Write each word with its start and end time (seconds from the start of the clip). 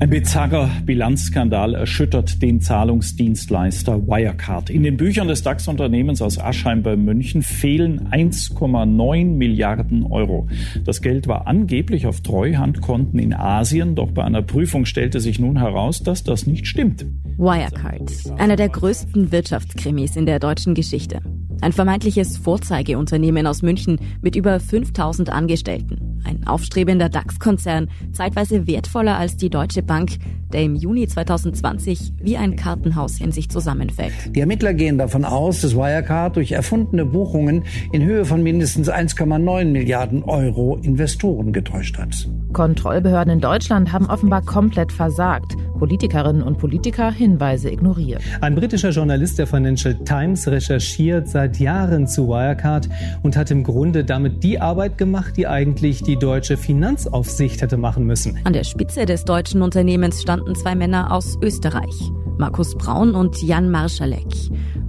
Ein 0.00 0.10
bizarrer 0.10 0.70
Bilanzskandal 0.86 1.74
erschüttert 1.74 2.40
den 2.40 2.60
Zahlungsdienstleister 2.60 4.06
Wirecard. 4.06 4.70
In 4.70 4.84
den 4.84 4.96
Büchern 4.96 5.26
des 5.26 5.42
DAX-Unternehmens 5.42 6.22
aus 6.22 6.38
Aschheim 6.38 6.84
bei 6.84 6.94
München 6.94 7.42
fehlen 7.42 8.08
1,9 8.12 9.24
Milliarden 9.24 10.04
Euro. 10.04 10.46
Das 10.84 11.02
Geld 11.02 11.26
war 11.26 11.48
angeblich 11.48 12.06
auf 12.06 12.20
Treuhandkonten 12.20 13.18
in 13.18 13.34
Asien, 13.34 13.96
doch 13.96 14.12
bei 14.12 14.22
einer 14.22 14.42
Prüfung 14.42 14.84
stellte 14.84 15.18
sich 15.18 15.40
nun 15.40 15.58
heraus, 15.58 16.04
dass 16.04 16.22
das 16.22 16.46
nicht 16.46 16.68
stimmt. 16.68 17.04
Wirecard, 17.36 18.38
einer 18.38 18.54
der 18.54 18.68
größten 18.68 19.32
Wirtschaftskrimis 19.32 20.14
in 20.14 20.26
der 20.26 20.38
deutschen 20.38 20.74
Geschichte. 20.74 21.18
Ein 21.60 21.72
vermeintliches 21.72 22.36
Vorzeigeunternehmen 22.36 23.48
aus 23.48 23.62
München 23.62 23.98
mit 24.22 24.36
über 24.36 24.60
5000 24.60 25.30
Angestellten. 25.30 26.17
Ein 26.24 26.46
aufstrebender 26.46 27.08
DAX-Konzern, 27.08 27.88
zeitweise 28.12 28.66
wertvoller 28.66 29.16
als 29.16 29.36
die 29.36 29.50
Deutsche 29.50 29.82
Bank, 29.82 30.18
der 30.52 30.62
im 30.62 30.76
Juni 30.76 31.06
2020 31.06 32.12
wie 32.22 32.36
ein 32.36 32.56
Kartenhaus 32.56 33.20
in 33.20 33.32
sich 33.32 33.48
zusammenfällt. 33.50 34.12
Die 34.34 34.40
Ermittler 34.40 34.74
gehen 34.74 34.98
davon 34.98 35.24
aus, 35.24 35.60
dass 35.60 35.76
Wirecard 35.76 36.36
durch 36.36 36.52
erfundene 36.52 37.04
Buchungen 37.04 37.64
in 37.92 38.02
Höhe 38.02 38.24
von 38.24 38.42
mindestens 38.42 38.90
1,9 38.90 39.66
Milliarden 39.66 40.22
Euro 40.22 40.76
Investoren 40.82 41.52
getäuscht 41.52 41.98
hat. 41.98 42.28
Kontrollbehörden 42.52 43.34
in 43.34 43.40
Deutschland 43.40 43.92
haben 43.92 44.06
offenbar 44.06 44.42
komplett 44.42 44.90
versagt. 44.90 45.54
Politikerinnen 45.78 46.42
und 46.42 46.58
Politiker 46.58 47.12
Hinweise 47.12 47.70
ignoriert. 47.70 48.20
Ein 48.40 48.54
britischer 48.54 48.90
Journalist 48.90 49.38
der 49.38 49.46
Financial 49.46 49.94
Times 49.94 50.48
recherchiert 50.48 51.28
seit 51.28 51.58
Jahren 51.58 52.06
zu 52.06 52.28
Wirecard 52.28 52.88
und 53.22 53.36
hat 53.36 53.50
im 53.50 53.62
Grunde 53.62 54.04
damit 54.04 54.42
die 54.42 54.60
Arbeit 54.60 54.98
gemacht, 54.98 55.36
die 55.36 55.46
eigentlich 55.46 56.02
die 56.08 56.16
deutsche 56.16 56.56
Finanzaufsicht 56.56 57.60
hätte 57.60 57.76
machen 57.76 58.06
müssen. 58.06 58.38
An 58.44 58.54
der 58.54 58.64
Spitze 58.64 59.04
des 59.04 59.26
deutschen 59.26 59.60
Unternehmens 59.60 60.22
standen 60.22 60.54
zwei 60.54 60.74
Männer 60.74 61.12
aus 61.12 61.38
Österreich, 61.42 62.10
Markus 62.38 62.74
Braun 62.76 63.14
und 63.14 63.42
Jan 63.42 63.70
Marschalek. 63.70 64.26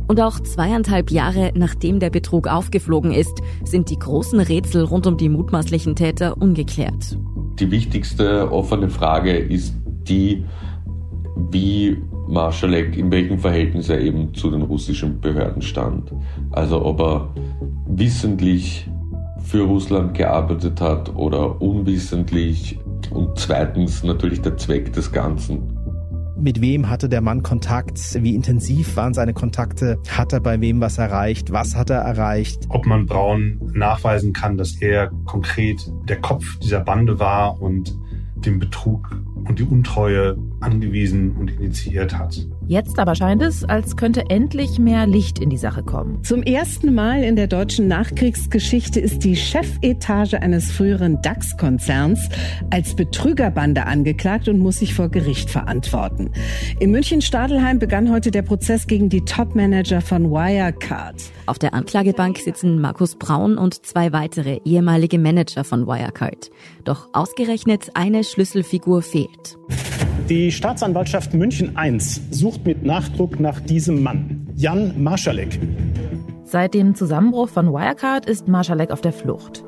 Und 0.07 0.21
auch 0.21 0.39
zweieinhalb 0.39 1.11
Jahre 1.11 1.51
nachdem 1.55 1.99
der 1.99 2.09
Betrug 2.09 2.47
aufgeflogen 2.47 3.11
ist, 3.11 3.41
sind 3.65 3.89
die 3.89 3.99
großen 3.99 4.39
Rätsel 4.39 4.85
rund 4.85 5.07
um 5.07 5.17
die 5.17 5.27
mutmaßlichen 5.27 5.97
Täter 5.97 6.41
ungeklärt. 6.41 7.17
Die 7.59 7.69
wichtigste 7.69 8.49
offene 8.49 8.89
Frage 8.89 9.37
ist 9.37 9.75
die, 10.07 10.45
wie 11.51 11.97
Marschalek, 12.29 12.97
in 12.97 13.11
welchem 13.11 13.39
Verhältnis 13.39 13.89
er 13.89 13.99
eben 13.99 14.33
zu 14.33 14.49
den 14.49 14.61
russischen 14.61 15.19
Behörden 15.19 15.61
stand. 15.61 16.13
Also 16.51 16.85
ob 16.85 17.01
er 17.01 17.35
wissentlich 17.87 18.89
für 19.49 19.63
Russland 19.63 20.13
gearbeitet 20.13 20.79
hat 20.79 21.15
oder 21.15 21.59
unwissentlich. 21.59 22.79
Und 23.09 23.39
zweitens 23.39 24.03
natürlich 24.03 24.41
der 24.41 24.57
Zweck 24.57 24.93
des 24.93 25.11
Ganzen. 25.11 25.75
Mit 26.37 26.61
wem 26.61 26.87
hatte 26.89 27.09
der 27.09 27.21
Mann 27.21 27.41
Kontakt? 27.43 27.99
Wie 28.23 28.35
intensiv 28.35 28.95
waren 28.95 29.13
seine 29.13 29.33
Kontakte? 29.33 29.97
Hat 30.07 30.31
er 30.31 30.39
bei 30.39 30.61
wem 30.61 30.79
was 30.79 30.97
erreicht? 30.97 31.51
Was 31.51 31.75
hat 31.75 31.89
er 31.89 31.99
erreicht? 31.99 32.59
Ob 32.69 32.85
man 32.85 33.07
Braun 33.07 33.59
nachweisen 33.73 34.33
kann, 34.33 34.55
dass 34.55 34.79
er 34.79 35.09
konkret 35.25 35.81
der 36.07 36.21
Kopf 36.21 36.59
dieser 36.59 36.79
Bande 36.81 37.19
war 37.19 37.59
und 37.59 37.93
den 38.35 38.59
Betrug 38.59 39.09
und 39.47 39.59
die 39.59 39.63
Untreue 39.63 40.37
angewiesen 40.61 41.35
und 41.37 41.51
initiiert 41.51 42.17
hat. 42.17 42.47
Jetzt 42.67 42.99
aber 42.99 43.15
scheint 43.15 43.41
es, 43.41 43.63
als 43.63 43.97
könnte 43.97 44.29
endlich 44.29 44.77
mehr 44.77 45.07
Licht 45.07 45.39
in 45.39 45.49
die 45.49 45.57
Sache 45.57 45.83
kommen. 45.83 46.23
Zum 46.23 46.43
ersten 46.43 46.93
Mal 46.93 47.23
in 47.23 47.35
der 47.35 47.47
deutschen 47.47 47.87
Nachkriegsgeschichte 47.87 48.99
ist 48.99 49.23
die 49.23 49.35
Chefetage 49.35 50.35
eines 50.35 50.71
früheren 50.71 51.21
DAX-Konzerns 51.21 52.29
als 52.69 52.95
Betrügerbande 52.95 53.85
angeklagt 53.85 54.47
und 54.47 54.59
muss 54.59 54.79
sich 54.79 54.93
vor 54.93 55.09
Gericht 55.09 55.49
verantworten. 55.49 56.31
In 56.79 56.91
München-Stadelheim 56.91 57.79
begann 57.79 58.11
heute 58.11 58.31
der 58.31 58.43
Prozess 58.43 58.87
gegen 58.87 59.09
die 59.09 59.21
Top-Manager 59.21 60.01
von 60.01 60.29
Wirecard. 60.29 61.15
Auf 61.45 61.57
der 61.57 61.73
Anklagebank 61.73 62.37
sitzen 62.37 62.79
Markus 62.79 63.15
Braun 63.15 63.57
und 63.57 63.85
zwei 63.85 64.13
weitere 64.13 64.59
ehemalige 64.65 65.17
Manager 65.17 65.63
von 65.63 65.87
Wirecard. 65.87 66.51
Doch 66.83 67.09
ausgerechnet 67.13 67.91
eine 67.95 68.23
Schlüsselfigur 68.23 69.01
fehlt. 69.01 69.57
Die 70.29 70.51
Staatsanwaltschaft 70.51 71.33
München 71.33 71.75
I 71.75 71.99
sucht 71.99 72.63
mit 72.63 72.83
Nachdruck 72.83 73.39
nach 73.39 73.59
diesem 73.61 74.03
Mann, 74.03 74.47
Jan 74.53 75.01
Marschalek. 75.01 75.59
Seit 76.43 76.75
dem 76.75 76.93
Zusammenbruch 76.93 77.49
von 77.49 77.73
Wirecard 77.73 78.27
ist 78.27 78.47
Marschalek 78.47 78.91
auf 78.91 79.01
der 79.01 79.11
Flucht. 79.11 79.63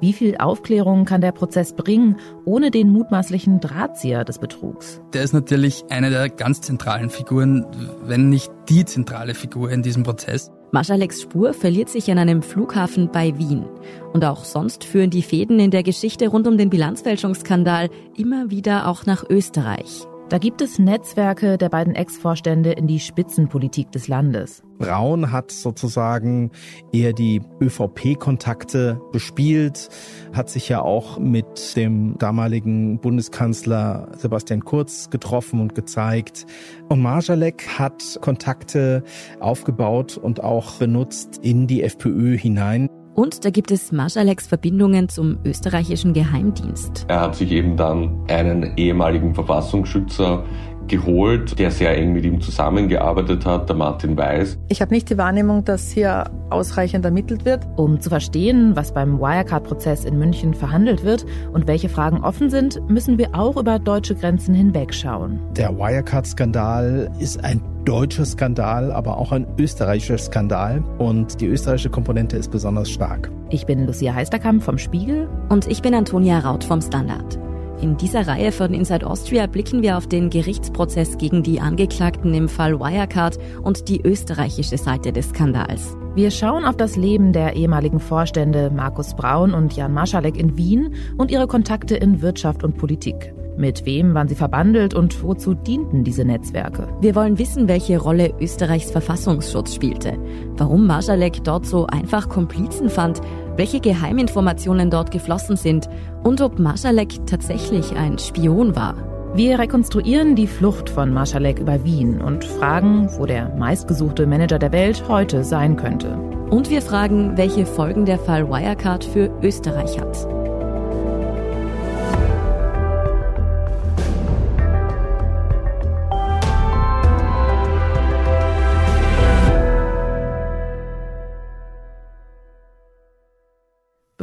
Wie 0.00 0.14
viel 0.14 0.38
Aufklärung 0.38 1.04
kann 1.04 1.20
der 1.20 1.32
Prozess 1.32 1.74
bringen, 1.74 2.16
ohne 2.46 2.70
den 2.70 2.88
mutmaßlichen 2.88 3.60
Drahtzieher 3.60 4.24
des 4.24 4.38
Betrugs? 4.38 5.02
Der 5.12 5.22
ist 5.22 5.34
natürlich 5.34 5.84
eine 5.90 6.08
der 6.08 6.30
ganz 6.30 6.62
zentralen 6.62 7.10
Figuren, 7.10 7.66
wenn 8.02 8.30
nicht 8.30 8.50
die 8.70 8.86
zentrale 8.86 9.34
Figur 9.34 9.70
in 9.70 9.82
diesem 9.82 10.02
Prozess. 10.02 10.50
Marschaleks 10.72 11.22
Spur 11.22 11.52
verliert 11.54 11.88
sich 11.88 12.10
an 12.10 12.18
einem 12.18 12.42
Flughafen 12.42 13.10
bei 13.12 13.36
Wien. 13.38 13.64
Und 14.12 14.24
auch 14.24 14.44
sonst 14.44 14.84
führen 14.84 15.10
die 15.10 15.22
Fäden 15.22 15.60
in 15.60 15.70
der 15.70 15.82
Geschichte 15.82 16.28
rund 16.28 16.46
um 16.46 16.58
den 16.58 16.70
Bilanzfälschungsskandal 16.70 17.88
immer 18.16 18.50
wieder 18.50 18.88
auch 18.88 19.06
nach 19.06 19.24
Österreich. 19.28 20.06
Da 20.28 20.38
gibt 20.38 20.60
es 20.60 20.80
Netzwerke 20.80 21.56
der 21.56 21.68
beiden 21.68 21.94
Ex-Vorstände 21.94 22.72
in 22.72 22.88
die 22.88 22.98
Spitzenpolitik 22.98 23.92
des 23.92 24.08
Landes. 24.08 24.64
Braun 24.76 25.30
hat 25.30 25.52
sozusagen 25.52 26.50
eher 26.92 27.12
die 27.12 27.42
ÖVP-Kontakte 27.60 29.00
bespielt, 29.12 29.88
hat 30.32 30.50
sich 30.50 30.68
ja 30.68 30.82
auch 30.82 31.20
mit 31.20 31.76
dem 31.76 32.18
damaligen 32.18 32.98
Bundeskanzler 32.98 34.08
Sebastian 34.16 34.64
Kurz 34.64 35.10
getroffen 35.10 35.60
und 35.60 35.76
gezeigt. 35.76 36.44
Und 36.88 37.02
Marjalek 37.02 37.78
hat 37.78 38.18
Kontakte 38.20 39.04
aufgebaut 39.38 40.16
und 40.16 40.42
auch 40.42 40.74
benutzt 40.74 41.38
in 41.42 41.68
die 41.68 41.84
FPÖ 41.84 42.36
hinein. 42.36 42.90
Und 43.16 43.46
da 43.46 43.50
gibt 43.50 43.70
es 43.70 43.92
Marschaleks 43.92 44.46
Verbindungen 44.46 45.08
zum 45.08 45.38
österreichischen 45.42 46.12
Geheimdienst. 46.12 47.06
Er 47.08 47.22
hat 47.22 47.34
sich 47.34 47.50
eben 47.50 47.74
dann 47.78 48.26
einen 48.28 48.76
ehemaligen 48.76 49.34
Verfassungsschützer 49.34 50.44
geholt, 50.86 51.58
der 51.58 51.70
sehr 51.70 51.96
eng 51.96 52.12
mit 52.12 52.26
ihm 52.26 52.42
zusammengearbeitet 52.42 53.46
hat, 53.46 53.70
der 53.70 53.76
Martin 53.76 54.18
Weiß. 54.18 54.58
Ich 54.68 54.82
habe 54.82 54.92
nicht 54.92 55.08
die 55.08 55.16
Wahrnehmung, 55.16 55.64
dass 55.64 55.90
hier 55.90 56.30
ausreichend 56.50 57.06
ermittelt 57.06 57.46
wird. 57.46 57.66
Um 57.76 58.00
zu 58.00 58.10
verstehen, 58.10 58.76
was 58.76 58.92
beim 58.92 59.18
Wirecard-Prozess 59.18 60.04
in 60.04 60.18
München 60.18 60.52
verhandelt 60.52 61.02
wird 61.02 61.24
und 61.54 61.66
welche 61.66 61.88
Fragen 61.88 62.22
offen 62.22 62.50
sind, 62.50 62.86
müssen 62.86 63.16
wir 63.16 63.34
auch 63.34 63.56
über 63.56 63.78
deutsche 63.78 64.14
Grenzen 64.14 64.54
hinwegschauen. 64.54 65.40
Der 65.56 65.74
Wirecard-Skandal 65.74 67.10
ist 67.18 67.42
ein 67.42 67.62
deutscher 67.86 68.26
Skandal, 68.26 68.92
aber 68.92 69.16
auch 69.16 69.32
ein 69.32 69.46
österreichischer 69.58 70.18
Skandal. 70.18 70.84
Und 70.98 71.40
die 71.40 71.46
österreichische 71.46 71.90
Komponente 71.90 72.36
ist 72.36 72.50
besonders 72.50 72.90
stark. 72.90 73.30
Ich 73.48 73.64
bin 73.64 73.86
Lucia 73.86 74.14
Heisterkamp 74.14 74.62
vom 74.62 74.76
Spiegel. 74.76 75.28
Und 75.48 75.66
ich 75.68 75.80
bin 75.80 75.94
Antonia 75.94 76.40
Raut 76.40 76.64
vom 76.64 76.82
Standard. 76.82 77.38
In 77.80 77.96
dieser 77.98 78.26
Reihe 78.26 78.52
von 78.52 78.72
Inside 78.72 79.06
Austria 79.06 79.46
blicken 79.46 79.82
wir 79.82 79.98
auf 79.98 80.06
den 80.06 80.30
Gerichtsprozess 80.30 81.18
gegen 81.18 81.42
die 81.42 81.60
Angeklagten 81.60 82.32
im 82.32 82.48
Fall 82.48 82.80
Wirecard 82.80 83.38
und 83.62 83.88
die 83.88 84.00
österreichische 84.00 84.78
Seite 84.78 85.12
des 85.12 85.28
Skandals. 85.28 85.94
Wir 86.14 86.30
schauen 86.30 86.64
auf 86.64 86.78
das 86.78 86.96
Leben 86.96 87.34
der 87.34 87.54
ehemaligen 87.54 88.00
Vorstände 88.00 88.70
Markus 88.70 89.14
Braun 89.14 89.52
und 89.52 89.76
Jan 89.76 89.92
Marschalek 89.92 90.38
in 90.38 90.56
Wien 90.56 90.94
und 91.18 91.30
ihre 91.30 91.46
Kontakte 91.46 91.96
in 91.96 92.22
Wirtschaft 92.22 92.64
und 92.64 92.78
Politik. 92.78 93.34
Mit 93.56 93.86
wem 93.86 94.12
waren 94.12 94.28
sie 94.28 94.34
verbandelt 94.34 94.92
und 94.92 95.22
wozu 95.22 95.54
dienten 95.54 96.04
diese 96.04 96.26
Netzwerke? 96.26 96.88
Wir 97.00 97.14
wollen 97.14 97.38
wissen, 97.38 97.68
welche 97.68 97.98
Rolle 97.98 98.34
Österreichs 98.38 98.90
Verfassungsschutz 98.90 99.74
spielte, 99.74 100.18
warum 100.56 100.86
Marschalek 100.86 101.42
dort 101.42 101.64
so 101.64 101.86
einfach 101.86 102.28
Komplizen 102.28 102.90
fand, 102.90 103.22
welche 103.56 103.80
Geheiminformationen 103.80 104.90
dort 104.90 105.10
geflossen 105.10 105.56
sind 105.56 105.88
und 106.22 106.42
ob 106.42 106.58
Marschalek 106.58 107.26
tatsächlich 107.26 107.96
ein 107.96 108.18
Spion 108.18 108.76
war. 108.76 108.94
Wir 109.34 109.58
rekonstruieren 109.58 110.34
die 110.34 110.46
Flucht 110.46 110.90
von 110.90 111.12
Marschalek 111.12 111.58
über 111.58 111.82
Wien 111.84 112.20
und 112.20 112.44
fragen, 112.44 113.08
wo 113.16 113.24
der 113.24 113.54
meistgesuchte 113.56 114.26
Manager 114.26 114.58
der 114.58 114.72
Welt 114.72 115.04
heute 115.08 115.44
sein 115.44 115.76
könnte. 115.76 116.16
Und 116.50 116.70
wir 116.70 116.82
fragen, 116.82 117.36
welche 117.36 117.64
Folgen 117.66 118.04
der 118.04 118.18
Fall 118.18 118.48
Wirecard 118.48 119.04
für 119.04 119.30
Österreich 119.42 119.98
hat. 119.98 120.45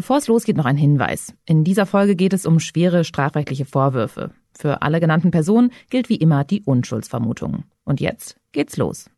Bevor 0.04 0.18
es 0.18 0.28
losgeht, 0.28 0.58
noch 0.58 0.66
ein 0.66 0.76
Hinweis. 0.76 1.34
In 1.46 1.64
dieser 1.64 1.86
Folge 1.86 2.18
geht 2.18 2.34
es 2.34 2.46
um 2.46 2.60
schwere 2.60 3.06
strafrechtliche 3.06 3.64
Vorwürfe. 3.64 4.32
Für 4.54 4.82
alle 4.82 5.00
genannten 5.00 5.32
Personen 5.32 5.72
gilt 5.90 6.10
wie 6.10 6.18
immer 6.18 6.44
die 6.44 6.62
Unschuldsvermutung. 6.62 7.64
Und 7.86 8.02
jetzt 8.02 8.36
geht's 8.52 8.76
los. 8.76 9.10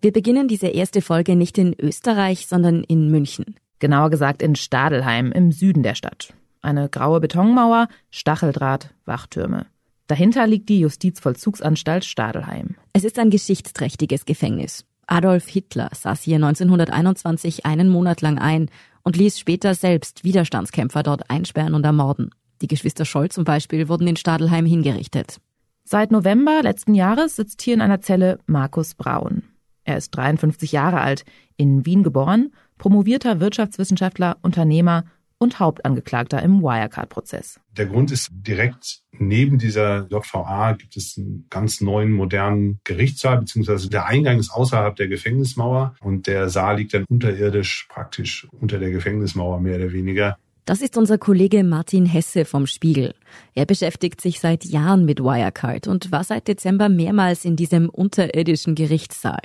Wir 0.00 0.10
beginnen 0.10 0.48
diese 0.48 0.68
erste 0.68 1.02
Folge 1.02 1.36
nicht 1.36 1.58
in 1.58 1.78
Österreich, 1.78 2.46
sondern 2.46 2.82
in 2.82 3.10
München. 3.10 3.56
Genauer 3.78 4.08
gesagt 4.08 4.40
in 4.40 4.56
Stadelheim 4.56 5.32
im 5.32 5.52
Süden 5.52 5.82
der 5.82 5.94
Stadt. 5.94 6.32
Eine 6.62 6.88
graue 6.88 7.20
Betonmauer, 7.20 7.88
Stacheldraht, 8.10 8.94
Wachtürme. 9.04 9.66
Dahinter 10.06 10.46
liegt 10.46 10.70
die 10.70 10.80
Justizvollzugsanstalt 10.80 12.06
Stadelheim. 12.06 12.76
Es 12.94 13.04
ist 13.04 13.18
ein 13.18 13.28
geschichtsträchtiges 13.28 14.24
Gefängnis. 14.24 14.86
Adolf 15.06 15.46
Hitler 15.46 15.90
saß 15.92 16.22
hier 16.22 16.36
1921 16.36 17.66
einen 17.66 17.88
Monat 17.88 18.20
lang 18.20 18.38
ein 18.38 18.70
und 19.02 19.16
ließ 19.16 19.38
später 19.38 19.74
selbst 19.74 20.24
Widerstandskämpfer 20.24 21.02
dort 21.02 21.30
einsperren 21.30 21.74
und 21.74 21.84
ermorden. 21.84 22.30
Die 22.62 22.68
Geschwister 22.68 23.04
Scholl 23.04 23.30
zum 23.30 23.44
Beispiel 23.44 23.88
wurden 23.88 24.06
in 24.06 24.16
Stadelheim 24.16 24.66
hingerichtet. 24.66 25.40
Seit 25.84 26.10
November 26.10 26.62
letzten 26.62 26.94
Jahres 26.94 27.36
sitzt 27.36 27.60
hier 27.60 27.74
in 27.74 27.82
einer 27.82 28.00
Zelle 28.00 28.38
Markus 28.46 28.94
Braun. 28.94 29.42
Er 29.84 29.98
ist 29.98 30.10
53 30.16 30.72
Jahre 30.72 31.02
alt, 31.02 31.24
in 31.56 31.84
Wien 31.84 32.02
geboren, 32.02 32.52
promovierter 32.78 33.38
Wirtschaftswissenschaftler, 33.40 34.38
Unternehmer 34.40 35.04
und 35.38 35.60
Hauptangeklagter 35.60 36.42
im 36.42 36.62
Wirecard-Prozess. 36.62 37.60
Der 37.76 37.86
Grund 37.86 38.10
ist 38.10 38.30
direkt 38.32 39.00
neben 39.18 39.58
dieser 39.58 40.06
JVA 40.08 40.72
gibt 40.72 40.96
es 40.96 41.16
einen 41.16 41.46
ganz 41.50 41.80
neuen 41.80 42.12
modernen 42.12 42.80
Gerichtssaal, 42.84 43.38
beziehungsweise 43.38 43.88
der 43.88 44.06
Eingang 44.06 44.38
ist 44.38 44.50
außerhalb 44.50 44.96
der 44.96 45.08
Gefängnismauer 45.08 45.94
und 46.00 46.26
der 46.26 46.48
Saal 46.48 46.78
liegt 46.78 46.94
dann 46.94 47.04
unterirdisch 47.08 47.86
praktisch 47.88 48.48
unter 48.60 48.78
der 48.78 48.90
Gefängnismauer 48.90 49.60
mehr 49.60 49.76
oder 49.76 49.92
weniger. 49.92 50.36
Das 50.66 50.80
ist 50.80 50.96
unser 50.96 51.18
Kollege 51.18 51.62
Martin 51.62 52.06
Hesse 52.06 52.46
vom 52.46 52.66
Spiegel. 52.66 53.14
Er 53.54 53.66
beschäftigt 53.66 54.22
sich 54.22 54.40
seit 54.40 54.64
Jahren 54.64 55.04
mit 55.04 55.20
Wirecard 55.20 55.88
und 55.88 56.10
war 56.10 56.24
seit 56.24 56.48
Dezember 56.48 56.88
mehrmals 56.88 57.44
in 57.44 57.54
diesem 57.54 57.90
unterirdischen 57.90 58.74
Gerichtssaal. 58.74 59.42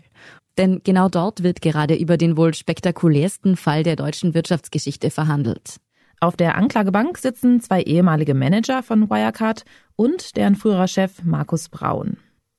Denn 0.59 0.81
genau 0.83 1.07
dort 1.07 1.41
wird 1.41 1.61
gerade 1.61 1.95
über 1.95 2.17
den 2.17 2.35
wohl 2.35 2.53
spektakulärsten 2.53 3.55
Fall 3.55 3.83
der 3.83 3.95
deutschen 3.95 4.33
Wirtschaftsgeschichte 4.33 5.09
verhandelt. 5.09 5.77
Auf 6.19 6.35
der 6.35 6.55
Anklagebank 6.55 7.17
sitzen 7.17 7.61
zwei 7.61 7.81
ehemalige 7.81 8.33
Manager 8.33 8.83
von 8.83 9.09
Wirecard 9.09 9.63
und 9.95 10.35
deren 10.35 10.57
früherer 10.57 10.89
Chef 10.89 11.23
Markus 11.23 11.69
Braun. 11.69 12.17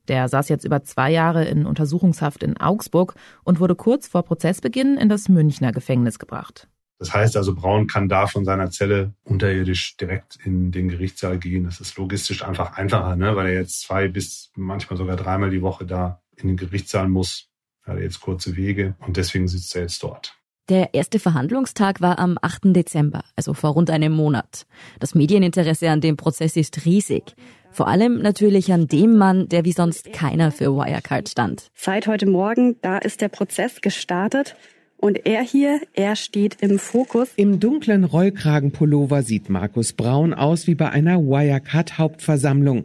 Der 0.09 0.31
saß 0.31 0.49
jetzt 0.49 0.65
über 0.65 0.83
zwei 0.83 1.11
Jahre 1.13 1.45
in 1.45 1.67
Untersuchungshaft 1.67 2.43
in 2.43 2.57
Augsburg 2.57 3.17
und 3.45 3.61
wurde 3.61 3.75
kurz 3.75 4.09
vor 4.09 4.23
Prozessbeginn 4.23 4.97
in 4.97 5.11
das 5.11 5.29
Münchner 5.29 5.71
Gefängnis 5.71 6.19
gebracht. 6.19 6.69
Das 6.99 7.13
heißt 7.13 7.37
also, 7.37 7.55
Braun 7.55 7.87
kann 7.87 8.09
da 8.09 8.27
von 8.27 8.47
seiner 8.47 8.71
Zelle 8.71 9.13
unterirdisch 9.25 9.99
direkt 9.99 10.39
in 10.43 10.73
den 10.73 10.89
Gerichtssaal 10.89 11.39
gehen. 11.39 11.65
Das 11.65 11.81
ist 11.81 11.99
logistisch 11.99 12.43
einfach 12.45 12.79
einfacher, 12.79 13.15
ne? 13.17 13.37
weil 13.37 13.49
er 13.49 13.55
jetzt 13.55 13.83
zwei 13.83 14.09
bis 14.09 14.51
manchmal 14.57 14.97
sogar 14.97 15.17
dreimal 15.17 15.51
die 15.51 15.61
Woche 15.61 15.85
da 15.85 16.23
in 16.37 16.49
den 16.49 16.57
Gerichtssaal 16.57 17.07
muss. 17.07 17.50
Er 17.85 17.95
hat 17.95 18.01
jetzt 18.01 18.21
kurze 18.21 18.57
Wege 18.57 18.95
und 19.07 19.17
deswegen 19.17 19.49
sitzt 19.49 19.75
er 19.75 19.83
jetzt 19.83 20.03
dort. 20.03 20.37
Der 20.69 20.95
erste 20.95 21.19
Verhandlungstag 21.19 22.01
war 22.01 22.21
am 22.21 22.39
8. 22.41 22.77
Dezember, 22.77 23.25
also 23.35 23.55
vor 23.55 23.71
rund 23.71 23.91
einem 23.91 24.13
Monat. 24.13 24.67
Das 25.01 25.17
Medieninteresse 25.17 25.91
an 25.91 26.01
dem 26.01 26.17
Prozess 26.17 26.57
ist 26.57 26.85
riesig. 26.85 27.35
Vor 27.73 27.89
allem 27.89 28.23
natürlich 28.23 28.73
an 28.73 28.87
dem 28.87 29.17
Mann, 29.17 29.49
der 29.49 29.65
wie 29.65 29.73
sonst 29.73 30.13
keiner 30.13 30.53
für 30.53 30.73
Wirecard 30.73 31.29
stand. 31.29 31.71
Seit 31.75 32.07
heute 32.07 32.27
Morgen, 32.27 32.77
da 32.83 32.99
ist 32.99 33.21
der 33.21 33.29
Prozess 33.29 33.81
gestartet. 33.81 34.55
Und 34.97 35.27
er 35.27 35.43
hier, 35.43 35.81
er 35.95 36.15
steht 36.15 36.59
im 36.61 36.79
Fokus. 36.79 37.31
Im 37.37 37.59
dunklen 37.59 38.05
Rollkragenpullover 38.05 39.23
sieht 39.23 39.49
Markus 39.49 39.95
Braun 39.95 40.35
aus 40.35 40.67
wie 40.67 40.75
bei 40.75 40.91
einer 40.91 41.19
Wirecard-Hauptversammlung. 41.19 42.85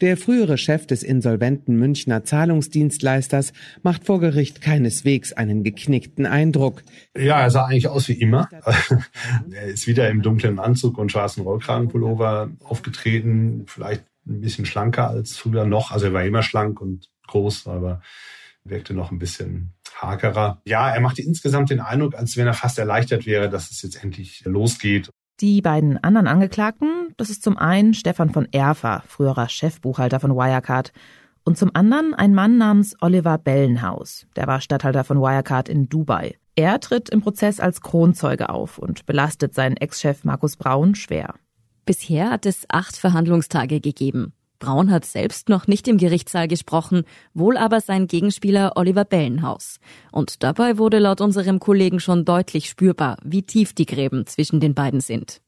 Der 0.00 0.16
frühere 0.16 0.58
Chef 0.58 0.86
des 0.86 1.02
insolventen 1.02 1.76
Münchner 1.76 2.22
Zahlungsdienstleisters 2.22 3.52
macht 3.82 4.04
vor 4.04 4.20
Gericht 4.20 4.60
keineswegs 4.60 5.32
einen 5.32 5.64
geknickten 5.64 6.24
Eindruck. 6.24 6.84
Ja, 7.16 7.40
er 7.40 7.50
sah 7.50 7.64
eigentlich 7.64 7.88
aus 7.88 8.06
wie 8.08 8.12
immer. 8.12 8.48
er 9.50 9.64
ist 9.64 9.88
wieder 9.88 10.08
im 10.08 10.22
dunklen 10.22 10.60
Anzug 10.60 10.98
und 10.98 11.10
schwarzen 11.10 11.42
Rollkragenpullover 11.42 12.50
aufgetreten. 12.62 13.64
Vielleicht 13.66 14.04
ein 14.26 14.40
bisschen 14.40 14.66
schlanker 14.66 15.08
als 15.08 15.36
früher 15.36 15.64
noch. 15.64 15.90
Also 15.90 16.06
er 16.06 16.12
war 16.12 16.24
immer 16.24 16.42
schlank 16.42 16.80
und 16.80 17.08
groß, 17.26 17.66
aber 17.66 18.00
wirkte 18.62 18.94
noch 18.94 19.10
ein 19.10 19.18
bisschen 19.18 19.74
hagerer. 19.94 20.60
Ja, 20.64 20.90
er 20.90 21.00
machte 21.00 21.22
insgesamt 21.22 21.70
den 21.70 21.80
Eindruck, 21.80 22.14
als 22.14 22.36
wenn 22.36 22.46
er 22.46 22.54
fast 22.54 22.78
erleichtert 22.78 23.26
wäre, 23.26 23.48
dass 23.48 23.70
es 23.70 23.82
jetzt 23.82 24.02
endlich 24.02 24.42
losgeht. 24.44 25.10
Die 25.40 25.62
beiden 25.62 26.02
anderen 26.02 26.26
Angeklagten, 26.26 27.14
das 27.16 27.30
ist 27.30 27.44
zum 27.44 27.56
einen 27.56 27.94
Stefan 27.94 28.30
von 28.30 28.48
Erfer, 28.50 29.04
früherer 29.06 29.48
Chefbuchhalter 29.48 30.18
von 30.18 30.34
Wirecard, 30.34 30.92
und 31.44 31.56
zum 31.56 31.70
anderen 31.74 32.12
ein 32.12 32.34
Mann 32.34 32.58
namens 32.58 32.96
Oliver 33.00 33.38
Bellenhaus, 33.38 34.26
der 34.34 34.48
war 34.48 34.60
Statthalter 34.60 35.04
von 35.04 35.20
Wirecard 35.20 35.68
in 35.68 35.88
Dubai. 35.88 36.36
Er 36.56 36.80
tritt 36.80 37.08
im 37.08 37.20
Prozess 37.20 37.60
als 37.60 37.80
Kronzeuge 37.80 38.48
auf 38.48 38.78
und 38.78 39.06
belastet 39.06 39.54
seinen 39.54 39.76
Ex-Chef 39.76 40.24
Markus 40.24 40.56
Braun 40.56 40.96
schwer. 40.96 41.34
Bisher 41.86 42.30
hat 42.30 42.44
es 42.44 42.66
acht 42.68 42.96
Verhandlungstage 42.96 43.80
gegeben. 43.80 44.32
Braun 44.58 44.90
hat 44.90 45.04
selbst 45.04 45.48
noch 45.48 45.66
nicht 45.66 45.86
im 45.88 45.98
Gerichtssaal 45.98 46.48
gesprochen, 46.48 47.04
wohl 47.32 47.56
aber 47.56 47.80
sein 47.80 48.06
Gegenspieler 48.06 48.72
Oliver 48.76 49.04
Bellenhaus. 49.04 49.78
Und 50.10 50.42
dabei 50.42 50.78
wurde 50.78 50.98
laut 50.98 51.20
unserem 51.20 51.60
Kollegen 51.60 52.00
schon 52.00 52.24
deutlich 52.24 52.68
spürbar, 52.68 53.18
wie 53.22 53.42
tief 53.42 53.72
die 53.72 53.86
Gräben 53.86 54.26
zwischen 54.26 54.60
den 54.60 54.74
beiden 54.74 55.00
sind. 55.00 55.40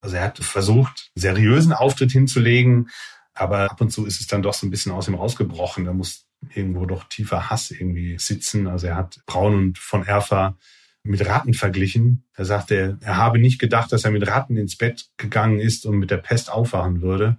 Also 0.00 0.16
er 0.16 0.24
hat 0.24 0.38
versucht, 0.38 1.10
seriösen 1.14 1.72
Auftritt 1.72 2.12
hinzulegen, 2.12 2.88
aber 3.34 3.70
ab 3.70 3.80
und 3.80 3.90
zu 3.90 4.04
ist 4.06 4.20
es 4.20 4.26
dann 4.26 4.42
doch 4.42 4.54
so 4.54 4.66
ein 4.66 4.70
bisschen 4.70 4.92
aus 4.92 5.08
ihm 5.08 5.14
rausgebrochen. 5.14 5.84
Da 5.84 5.92
muss 5.92 6.26
irgendwo 6.54 6.86
doch 6.86 7.04
tiefer 7.04 7.50
Hass 7.50 7.70
irgendwie 7.70 8.18
sitzen. 8.18 8.66
Also 8.66 8.88
er 8.88 8.96
hat 8.96 9.20
Braun 9.26 9.54
und 9.54 9.78
von 9.78 10.04
Erfa 10.04 10.56
mit 11.04 11.24
Ratten 11.26 11.54
verglichen. 11.54 12.24
Er 12.34 12.44
sagte, 12.44 12.98
er 13.00 13.16
habe 13.16 13.38
nicht 13.38 13.58
gedacht, 13.58 13.92
dass 13.92 14.04
er 14.04 14.10
mit 14.10 14.26
Ratten 14.26 14.56
ins 14.56 14.76
Bett 14.76 15.06
gegangen 15.16 15.58
ist 15.58 15.86
und 15.86 15.98
mit 15.98 16.10
der 16.10 16.18
Pest 16.18 16.50
aufwachen 16.50 17.00
würde 17.00 17.38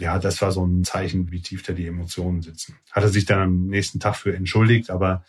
ja, 0.00 0.18
das 0.18 0.40
war 0.42 0.50
so 0.50 0.64
ein 0.64 0.84
Zeichen, 0.84 1.30
wie 1.30 1.42
tief 1.42 1.62
da 1.62 1.72
die 1.72 1.86
Emotionen 1.86 2.42
sitzen. 2.42 2.76
Hat 2.90 3.02
er 3.02 3.10
sich 3.10 3.26
dann 3.26 3.40
am 3.40 3.66
nächsten 3.66 4.00
Tag 4.00 4.16
für 4.16 4.34
entschuldigt, 4.34 4.90
aber 4.90 5.24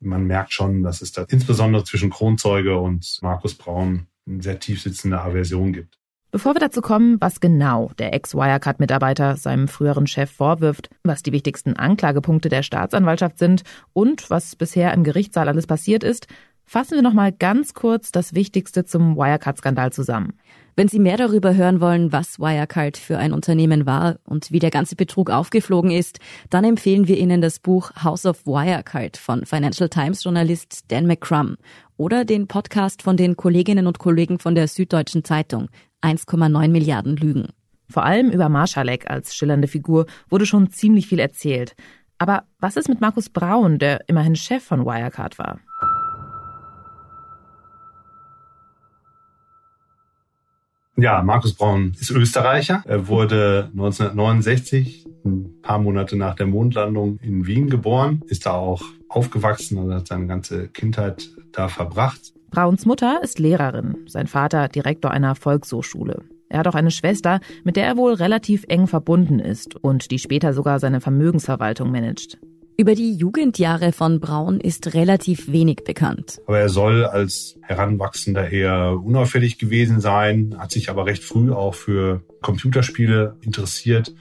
man 0.00 0.24
merkt 0.24 0.52
schon, 0.52 0.82
dass 0.82 1.02
es 1.02 1.12
da 1.12 1.24
insbesondere 1.28 1.84
zwischen 1.84 2.10
Kronzeuge 2.10 2.78
und 2.78 3.18
Markus 3.22 3.54
Braun 3.54 4.06
eine 4.26 4.42
sehr 4.42 4.58
tief 4.58 4.82
sitzende 4.82 5.20
Aversion 5.20 5.72
gibt. 5.72 5.98
Bevor 6.30 6.54
wir 6.54 6.60
dazu 6.60 6.80
kommen, 6.80 7.20
was 7.20 7.38
genau 7.38 7.92
der 7.98 8.12
Ex-Wirecard-Mitarbeiter 8.12 9.36
seinem 9.36 9.68
früheren 9.68 10.08
Chef 10.08 10.30
vorwirft, 10.30 10.90
was 11.04 11.22
die 11.22 11.30
wichtigsten 11.30 11.76
Anklagepunkte 11.76 12.48
der 12.48 12.64
Staatsanwaltschaft 12.64 13.38
sind 13.38 13.62
und 13.92 14.30
was 14.30 14.56
bisher 14.56 14.92
im 14.94 15.04
Gerichtssaal 15.04 15.48
alles 15.48 15.68
passiert 15.68 16.02
ist, 16.02 16.26
fassen 16.64 16.96
wir 16.96 17.02
noch 17.02 17.12
mal 17.12 17.30
ganz 17.30 17.72
kurz 17.72 18.10
das 18.10 18.34
Wichtigste 18.34 18.84
zum 18.84 19.16
Wirecard-Skandal 19.16 19.92
zusammen. 19.92 20.32
Wenn 20.76 20.88
Sie 20.88 20.98
mehr 20.98 21.16
darüber 21.16 21.54
hören 21.54 21.80
wollen, 21.80 22.10
was 22.10 22.40
Wirecard 22.40 22.96
für 22.96 23.16
ein 23.16 23.32
Unternehmen 23.32 23.86
war 23.86 24.16
und 24.24 24.50
wie 24.50 24.58
der 24.58 24.72
ganze 24.72 24.96
Betrug 24.96 25.30
aufgeflogen 25.30 25.92
ist, 25.92 26.18
dann 26.50 26.64
empfehlen 26.64 27.06
wir 27.06 27.16
Ihnen 27.16 27.40
das 27.40 27.60
Buch 27.60 27.92
House 28.02 28.26
of 28.26 28.44
Wirecard 28.44 29.16
von 29.16 29.46
Financial 29.46 29.88
Times 29.88 30.24
Journalist 30.24 30.90
Dan 30.90 31.06
McCrum 31.06 31.58
oder 31.96 32.24
den 32.24 32.48
Podcast 32.48 33.02
von 33.02 33.16
den 33.16 33.36
Kolleginnen 33.36 33.86
und 33.86 34.00
Kollegen 34.00 34.40
von 34.40 34.56
der 34.56 34.66
Süddeutschen 34.66 35.22
Zeitung 35.22 35.68
1,9 36.02 36.68
Milliarden 36.68 37.16
Lügen. 37.16 37.50
Vor 37.88 38.04
allem 38.04 38.30
über 38.30 38.48
Marschalek 38.48 39.08
als 39.08 39.36
schillernde 39.36 39.68
Figur 39.68 40.06
wurde 40.28 40.44
schon 40.44 40.70
ziemlich 40.70 41.06
viel 41.06 41.20
erzählt. 41.20 41.76
Aber 42.18 42.44
was 42.58 42.76
ist 42.76 42.88
mit 42.88 43.00
Markus 43.00 43.28
Braun, 43.28 43.78
der 43.78 44.08
immerhin 44.08 44.34
Chef 44.34 44.64
von 44.64 44.84
Wirecard 44.84 45.38
war? 45.38 45.60
Ja, 50.96 51.22
Markus 51.22 51.54
Braun 51.54 51.92
ist 51.98 52.10
Österreicher. 52.10 52.84
Er 52.86 53.08
wurde 53.08 53.68
1969, 53.72 55.06
ein 55.24 55.60
paar 55.60 55.78
Monate 55.78 56.16
nach 56.16 56.36
der 56.36 56.46
Mondlandung 56.46 57.18
in 57.20 57.46
Wien 57.46 57.68
geboren, 57.68 58.22
ist 58.26 58.46
da 58.46 58.52
auch 58.52 58.82
aufgewachsen 59.08 59.78
und 59.78 59.92
hat 59.92 60.06
seine 60.06 60.28
ganze 60.28 60.68
Kindheit 60.68 61.30
da 61.52 61.68
verbracht. 61.68 62.32
Brauns 62.50 62.86
Mutter 62.86 63.20
ist 63.24 63.40
Lehrerin, 63.40 63.96
sein 64.06 64.28
Vater 64.28 64.68
Direktor 64.68 65.10
einer 65.10 65.34
Volkshochschule. 65.34 66.22
Er 66.48 66.60
hat 66.60 66.68
auch 66.68 66.76
eine 66.76 66.92
Schwester, 66.92 67.40
mit 67.64 67.74
der 67.74 67.86
er 67.86 67.96
wohl 67.96 68.14
relativ 68.14 68.64
eng 68.68 68.86
verbunden 68.86 69.40
ist 69.40 69.74
und 69.74 70.12
die 70.12 70.20
später 70.20 70.52
sogar 70.52 70.78
seine 70.78 71.00
Vermögensverwaltung 71.00 71.90
managt. 71.90 72.38
Über 72.76 72.96
die 72.96 73.14
Jugendjahre 73.14 73.92
von 73.92 74.18
Braun 74.18 74.58
ist 74.58 74.94
relativ 74.94 75.50
wenig 75.52 75.84
bekannt. 75.84 76.40
Aber 76.46 76.58
er 76.58 76.68
soll 76.68 77.04
als 77.04 77.56
Heranwachsender 77.62 78.50
eher 78.50 78.98
unauffällig 79.00 79.58
gewesen 79.58 80.00
sein, 80.00 80.56
hat 80.58 80.72
sich 80.72 80.90
aber 80.90 81.06
recht 81.06 81.22
früh 81.22 81.52
auch 81.52 81.74
für 81.74 82.22
Computerspiele 82.42 83.36
interessiert. 83.42 84.12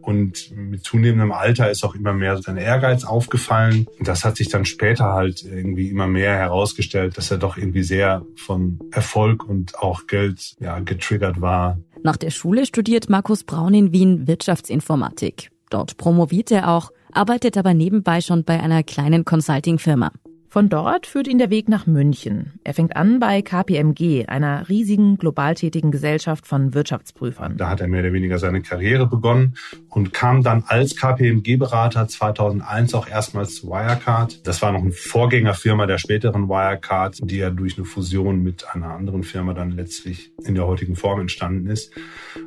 Und 0.00 0.50
mit 0.56 0.82
zunehmendem 0.82 1.30
Alter 1.30 1.70
ist 1.70 1.84
auch 1.84 1.94
immer 1.94 2.14
mehr 2.14 2.38
sein 2.38 2.56
Ehrgeiz 2.56 3.04
aufgefallen. 3.04 3.86
Und 3.98 4.08
das 4.08 4.24
hat 4.24 4.38
sich 4.38 4.48
dann 4.48 4.64
später 4.64 5.12
halt 5.12 5.44
irgendwie 5.44 5.90
immer 5.90 6.06
mehr 6.06 6.34
herausgestellt, 6.34 7.18
dass 7.18 7.30
er 7.30 7.36
doch 7.36 7.58
irgendwie 7.58 7.82
sehr 7.82 8.24
von 8.34 8.78
Erfolg 8.92 9.46
und 9.46 9.78
auch 9.78 10.06
Geld 10.06 10.56
ja, 10.58 10.78
getriggert 10.78 11.42
war. 11.42 11.78
Nach 12.02 12.16
der 12.16 12.30
Schule 12.30 12.64
studiert 12.64 13.10
Markus 13.10 13.44
Braun 13.44 13.74
in 13.74 13.92
Wien 13.92 14.26
Wirtschaftsinformatik. 14.26 15.50
Dort 15.68 15.98
promoviert 15.98 16.50
er 16.50 16.70
auch 16.70 16.92
arbeitet 17.12 17.56
aber 17.56 17.74
nebenbei 17.74 18.20
schon 18.20 18.44
bei 18.44 18.60
einer 18.60 18.82
kleinen 18.82 19.24
Consulting-Firma. 19.24 20.10
Von 20.52 20.68
dort 20.68 21.06
führt 21.06 21.28
ihn 21.28 21.38
der 21.38 21.48
Weg 21.48 21.68
nach 21.68 21.86
München. 21.86 22.54
Er 22.64 22.74
fängt 22.74 22.96
an 22.96 23.20
bei 23.20 23.40
KPMG, 23.40 24.26
einer 24.26 24.68
riesigen, 24.68 25.16
global 25.16 25.54
tätigen 25.54 25.92
Gesellschaft 25.92 26.44
von 26.44 26.74
Wirtschaftsprüfern. 26.74 27.56
Da 27.56 27.68
hat 27.68 27.80
er 27.80 27.86
mehr 27.86 28.00
oder 28.00 28.12
weniger 28.12 28.36
seine 28.40 28.60
Karriere 28.60 29.06
begonnen 29.06 29.54
und 29.88 30.12
kam 30.12 30.42
dann 30.42 30.64
als 30.66 30.96
KPMG-Berater 30.96 32.08
2001 32.08 32.94
auch 32.94 33.06
erstmals 33.06 33.54
zu 33.54 33.68
Wirecard. 33.68 34.44
Das 34.44 34.60
war 34.60 34.72
noch 34.72 34.80
eine 34.80 34.90
Vorgängerfirma 34.90 35.86
der 35.86 35.98
späteren 35.98 36.48
Wirecard, 36.48 37.18
die 37.22 37.36
ja 37.36 37.50
durch 37.50 37.78
eine 37.78 37.86
Fusion 37.86 38.42
mit 38.42 38.66
einer 38.74 38.90
anderen 38.90 39.22
Firma 39.22 39.54
dann 39.54 39.70
letztlich 39.70 40.32
in 40.44 40.56
der 40.56 40.66
heutigen 40.66 40.96
Form 40.96 41.20
entstanden 41.20 41.68
ist. 41.68 41.92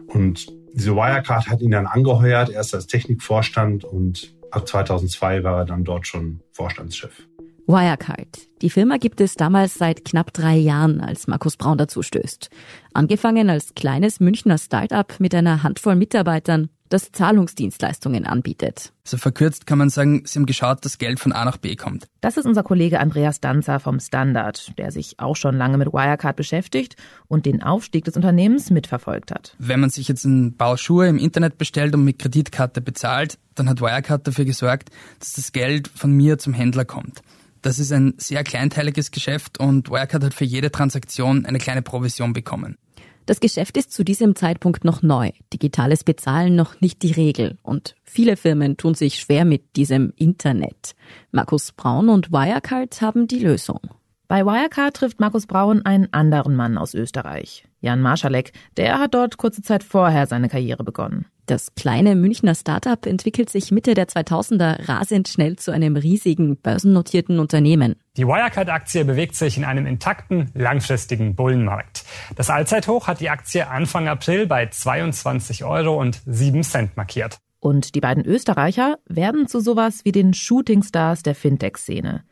Und 0.07 0.47
diese 0.73 0.93
Wirecard 0.93 1.47
hat 1.47 1.61
ihn 1.61 1.71
dann 1.71 1.85
angeheuert, 1.85 2.49
erst 2.49 2.75
als 2.75 2.87
Technikvorstand 2.87 3.85
und 3.85 4.35
ab 4.53 4.67
2002 4.67 5.43
war 5.43 5.59
er 5.59 5.65
dann 5.65 5.83
dort 5.83 6.07
schon 6.07 6.41
Vorstandschef. 6.51 7.27
Wirecard. 7.67 8.27
Die 8.61 8.69
Firma 8.69 8.97
gibt 8.97 9.21
es 9.21 9.35
damals 9.35 9.75
seit 9.75 10.03
knapp 10.03 10.33
drei 10.33 10.55
Jahren, 10.55 10.99
als 10.99 11.27
Markus 11.27 11.55
Braun 11.55 11.77
dazu 11.77 12.01
stößt. 12.01 12.49
Angefangen 12.93 13.49
als 13.49 13.73
kleines 13.73 14.19
Münchner 14.19 14.57
Start-up 14.57 15.19
mit 15.19 15.33
einer 15.33 15.63
Handvoll 15.63 15.95
Mitarbeitern, 15.95 16.69
das 16.89 17.11
Zahlungsdienstleistungen 17.11 18.27
anbietet. 18.27 18.93
So 19.03 19.17
verkürzt 19.17 19.65
kann 19.65 19.79
man 19.79 19.89
sagen, 19.89 20.23
sie 20.25 20.37
haben 20.37 20.45
geschaut, 20.45 20.85
dass 20.85 20.99
Geld 20.99 21.19
von 21.19 21.31
A 21.31 21.43
nach 21.43 21.57
B 21.57 21.75
kommt. 21.75 22.05
Das 22.21 22.37
ist 22.37 22.45
unser 22.45 22.61
Kollege 22.61 22.99
Andreas 22.99 23.39
Danzer 23.39 23.79
vom 23.79 23.99
Standard, 23.99 24.77
der 24.77 24.91
sich 24.91 25.19
auch 25.19 25.35
schon 25.35 25.57
lange 25.57 25.77
mit 25.77 25.91
Wirecard 25.91 26.35
beschäftigt 26.35 26.95
und 27.27 27.45
den 27.45 27.63
Aufstieg 27.63 28.05
des 28.05 28.15
Unternehmens 28.15 28.69
mitverfolgt 28.69 29.31
hat. 29.31 29.55
Wenn 29.57 29.79
man 29.79 29.89
sich 29.89 30.07
jetzt 30.07 30.25
ein 30.25 30.55
Paar 30.55 30.77
Schuhe 30.77 31.07
im 31.07 31.17
Internet 31.17 31.57
bestellt 31.57 31.95
und 31.95 32.03
mit 32.03 32.19
Kreditkarte 32.19 32.81
bezahlt, 32.81 33.39
dann 33.55 33.67
hat 33.69 33.81
Wirecard 33.81 34.27
dafür 34.27 34.45
gesorgt, 34.45 34.89
dass 35.19 35.33
das 35.33 35.51
Geld 35.51 35.87
von 35.87 36.11
mir 36.11 36.37
zum 36.37 36.53
Händler 36.53 36.85
kommt. 36.85 37.21
Das 37.63 37.79
ist 37.79 37.93
ein 37.93 38.13
sehr 38.17 38.43
kleinteiliges 38.43 39.09
Geschäft 39.09 39.57
und 39.57 39.89
Wirecard 39.89 40.25
hat 40.25 40.33
für 40.33 40.43
jede 40.43 40.69
Transaktion 40.69 41.45
eine 41.45 41.59
kleine 41.59 41.81
Provision 41.81 42.33
bekommen. 42.33 42.77
Das 43.25 43.39
Geschäft 43.39 43.77
ist 43.77 43.93
zu 43.93 44.03
diesem 44.03 44.35
Zeitpunkt 44.35 44.83
noch 44.83 45.01
neu, 45.01 45.31
digitales 45.53 46.03
Bezahlen 46.03 46.57
noch 46.57 46.81
nicht 46.81 47.01
die 47.03 47.13
Regel 47.13 47.57
und 47.63 47.95
viele 48.03 48.35
Firmen 48.35 48.75
tun 48.75 48.95
sich 48.95 49.17
schwer 49.17 49.45
mit 49.45 49.77
diesem 49.77 50.11
Internet. 50.17 50.93
Markus 51.31 51.71
Braun 51.71 52.09
und 52.09 52.33
Wirecard 52.33 53.01
haben 53.01 53.27
die 53.27 53.39
Lösung. 53.39 53.79
Bei 54.27 54.45
Wirecard 54.45 54.95
trifft 54.95 55.19
Markus 55.19 55.47
Braun 55.47 55.85
einen 55.85 56.11
anderen 56.13 56.55
Mann 56.55 56.77
aus 56.77 56.93
Österreich, 56.93 57.65
Jan 57.81 58.01
Marschalek. 58.01 58.53
Der 58.77 58.99
hat 58.99 59.13
dort 59.13 59.37
kurze 59.37 59.61
Zeit 59.61 59.83
vorher 59.83 60.27
seine 60.27 60.49
Karriere 60.49 60.83
begonnen. 60.83 61.25
Das 61.45 61.75
kleine 61.75 62.15
Münchner 62.15 62.55
Startup 62.55 63.05
entwickelt 63.05 63.49
sich 63.49 63.71
Mitte 63.71 63.95
der 63.95 64.07
2000er 64.07 64.87
rasend 64.87 65.27
schnell 65.27 65.57
zu 65.57 65.71
einem 65.71 65.97
riesigen 65.97 66.55
börsennotierten 66.55 67.37
Unternehmen. 67.37 67.95
Die 68.15 68.25
Wirecard-Aktie 68.25 69.03
bewegt 69.03 69.35
sich 69.35 69.57
in 69.57 69.65
einem 69.65 69.85
intakten, 69.85 70.51
langfristigen 70.53 71.35
Bullenmarkt. 71.35 72.05
Das 72.37 72.49
Allzeithoch 72.49 73.07
hat 73.07 73.19
die 73.19 73.29
Aktie 73.29 73.69
Anfang 73.69 74.07
April 74.07 74.47
bei 74.47 74.67
22 74.67 75.65
Euro 75.65 75.99
und 75.99 76.21
7 76.25 76.63
Cent 76.63 76.95
markiert. 76.95 77.39
Und 77.59 77.93
die 77.93 78.01
beiden 78.01 78.25
Österreicher 78.25 78.99
werden 79.05 79.47
zu 79.47 79.59
sowas 79.59 80.05
wie 80.05 80.13
den 80.13 80.33
Shootingstars 80.33 81.23
der 81.23 81.35
Fintech-Szene. 81.35 82.23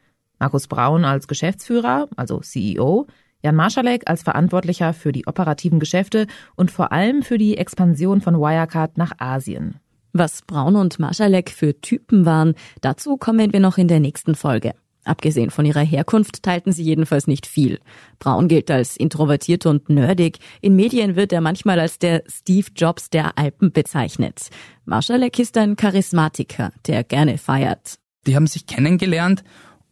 Markus 0.41 0.67
Braun 0.67 1.05
als 1.05 1.27
Geschäftsführer, 1.27 2.09
also 2.15 2.39
CEO, 2.39 3.05
Jan 3.43 3.55
Marschalek 3.55 4.09
als 4.09 4.23
Verantwortlicher 4.23 4.91
für 4.91 5.11
die 5.11 5.27
operativen 5.27 5.79
Geschäfte 5.79 6.25
und 6.55 6.71
vor 6.71 6.91
allem 6.91 7.21
für 7.21 7.37
die 7.37 7.59
Expansion 7.59 8.21
von 8.21 8.39
Wirecard 8.39 8.97
nach 8.97 9.11
Asien. 9.19 9.75
Was 10.13 10.41
Braun 10.41 10.75
und 10.75 10.97
Marschalek 10.97 11.51
für 11.51 11.79
Typen 11.79 12.25
waren, 12.25 12.55
dazu 12.81 13.17
kommen 13.17 13.53
wir 13.53 13.59
noch 13.59 13.77
in 13.77 13.87
der 13.87 13.99
nächsten 13.99 14.33
Folge. 14.33 14.73
Abgesehen 15.03 15.51
von 15.51 15.65
ihrer 15.65 15.81
Herkunft 15.81 16.41
teilten 16.41 16.71
sie 16.71 16.83
jedenfalls 16.83 17.27
nicht 17.27 17.45
viel. 17.45 17.79
Braun 18.17 18.47
gilt 18.47 18.71
als 18.71 18.97
introvertiert 18.97 19.67
und 19.67 19.89
nerdig. 19.89 20.39
In 20.59 20.75
Medien 20.75 21.15
wird 21.15 21.33
er 21.33 21.41
manchmal 21.41 21.79
als 21.79 21.99
der 21.99 22.23
Steve 22.27 22.67
Jobs 22.75 23.11
der 23.11 23.37
Alpen 23.37 23.71
bezeichnet. 23.71 24.49
Marschalek 24.85 25.37
ist 25.37 25.55
ein 25.57 25.75
Charismatiker, 25.75 26.71
der 26.87 27.03
gerne 27.03 27.37
feiert. 27.37 27.99
Die 28.25 28.35
haben 28.35 28.47
sich 28.47 28.65
kennengelernt 28.67 29.43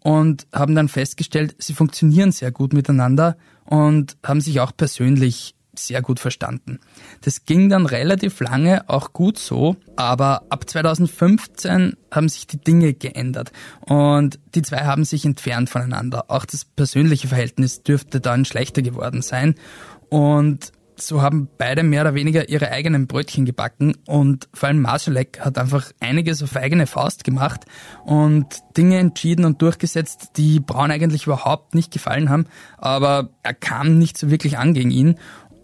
und 0.01 0.47
haben 0.53 0.75
dann 0.75 0.87
festgestellt, 0.87 1.55
sie 1.59 1.73
funktionieren 1.73 2.31
sehr 2.31 2.51
gut 2.51 2.73
miteinander 2.73 3.37
und 3.65 4.17
haben 4.23 4.41
sich 4.41 4.59
auch 4.59 4.71
persönlich 4.75 5.55
sehr 5.75 6.01
gut 6.01 6.19
verstanden. 6.19 6.79
Das 7.21 7.45
ging 7.45 7.69
dann 7.69 7.85
relativ 7.85 8.39
lange 8.39 8.89
auch 8.89 9.13
gut 9.13 9.37
so, 9.37 9.77
aber 9.95 10.43
ab 10.49 10.69
2015 10.69 11.93
haben 12.11 12.29
sich 12.29 12.47
die 12.47 12.57
Dinge 12.57 12.93
geändert 12.93 13.51
und 13.81 14.39
die 14.55 14.61
zwei 14.61 14.85
haben 14.85 15.05
sich 15.05 15.25
entfernt 15.25 15.69
voneinander. 15.69 16.25
Auch 16.29 16.45
das 16.45 16.65
persönliche 16.65 17.27
Verhältnis 17.27 17.83
dürfte 17.83 18.19
dann 18.19 18.45
schlechter 18.45 18.81
geworden 18.81 19.21
sein 19.21 19.55
und 20.09 20.71
so 21.01 21.21
haben 21.21 21.49
beide 21.57 21.83
mehr 21.83 22.01
oder 22.01 22.13
weniger 22.13 22.49
ihre 22.49 22.71
eigenen 22.71 23.07
Brötchen 23.07 23.45
gebacken 23.45 23.95
und 24.05 24.47
vor 24.53 24.67
allem 24.67 24.81
Marschalek 24.81 25.39
hat 25.39 25.57
einfach 25.57 25.91
einiges 25.99 26.41
auf 26.43 26.55
eigene 26.55 26.87
Faust 26.87 27.23
gemacht 27.23 27.65
und 28.05 28.47
Dinge 28.77 28.97
entschieden 28.97 29.45
und 29.45 29.61
durchgesetzt, 29.61 30.31
die 30.37 30.59
Braun 30.59 30.91
eigentlich 30.91 31.25
überhaupt 31.25 31.75
nicht 31.75 31.91
gefallen 31.91 32.29
haben, 32.29 32.45
aber 32.77 33.29
er 33.43 33.53
kam 33.53 33.97
nicht 33.97 34.17
so 34.17 34.29
wirklich 34.29 34.57
an 34.57 34.73
gegen 34.73 34.91
ihn. 34.91 35.15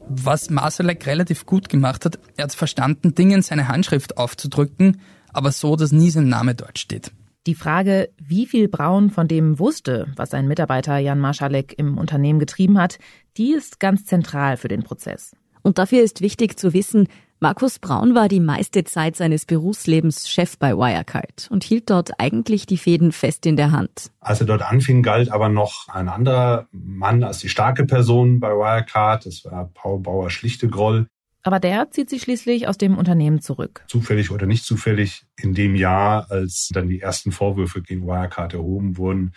Was 0.07 0.49
Marsalek 0.49 1.07
relativ 1.07 1.45
gut 1.45 1.69
gemacht 1.69 2.05
hat, 2.05 2.19
er 2.37 2.43
hat 2.43 2.53
verstanden, 2.53 3.15
Dinge 3.15 3.35
in 3.35 3.41
seine 3.41 3.67
Handschrift 3.67 4.17
aufzudrücken, 4.17 5.01
aber 5.33 5.51
so, 5.51 5.75
dass 5.75 5.91
nie 5.91 6.11
sein 6.11 6.29
Name 6.29 6.55
dort 6.55 6.79
steht. 6.79 7.11
Die 7.47 7.53
Frage, 7.53 8.09
wie 8.17 8.47
viel 8.47 8.67
Braun 8.67 9.11
von 9.11 9.27
dem 9.27 9.59
wusste, 9.59 10.07
was 10.15 10.31
sein 10.31 10.47
Mitarbeiter 10.47 10.97
Jan 10.97 11.19
Marschalek 11.19 11.77
im 11.77 11.99
Unternehmen 11.99 12.39
getrieben 12.39 12.79
hat, 12.79 12.97
die 13.37 13.53
ist 13.53 13.79
ganz 13.79 14.05
zentral 14.05 14.57
für 14.57 14.67
den 14.67 14.81
Prozess. 14.81 15.35
Und 15.61 15.77
dafür 15.77 16.01
ist 16.01 16.21
wichtig 16.21 16.57
zu 16.57 16.73
wissen, 16.73 17.07
Markus 17.39 17.77
Braun 17.77 18.15
war 18.15 18.29
die 18.29 18.39
meiste 18.39 18.83
Zeit 18.85 19.15
seines 19.15 19.45
Berufslebens 19.45 20.27
Chef 20.27 20.57
bei 20.57 20.75
Wirecard 20.75 21.47
und 21.51 21.63
hielt 21.63 21.91
dort 21.91 22.19
eigentlich 22.19 22.65
die 22.65 22.77
Fäden 22.77 23.11
fest 23.11 23.45
in 23.45 23.57
der 23.57 23.71
Hand. 23.71 24.09
Als 24.21 24.39
er 24.39 24.47
dort 24.47 24.63
anfing, 24.63 25.03
galt 25.03 25.29
aber 25.31 25.49
noch 25.49 25.87
ein 25.89 26.09
anderer 26.09 26.67
Mann 26.71 27.23
als 27.23 27.39
die 27.39 27.49
starke 27.49 27.85
Person 27.85 28.39
bei 28.39 28.49
Wirecard. 28.49 29.27
Das 29.27 29.45
war 29.45 29.69
Paul 29.73 29.99
Bauer-Schlichtegroll. 29.99 31.05
Aber 31.45 31.59
der 31.59 31.91
zieht 31.91 32.09
sich 32.09 32.23
schließlich 32.23 32.67
aus 32.67 32.79
dem 32.79 32.97
Unternehmen 32.97 33.39
zurück. 33.39 33.85
Zufällig 33.87 34.31
oder 34.31 34.47
nicht 34.47 34.65
zufällig 34.65 35.27
in 35.39 35.53
dem 35.53 35.75
Jahr, 35.75 36.31
als 36.31 36.69
dann 36.73 36.89
die 36.89 37.01
ersten 37.01 37.31
Vorwürfe 37.31 37.83
gegen 37.83 38.07
Wirecard 38.07 38.55
erhoben 38.55 38.97
wurden. 38.97 39.35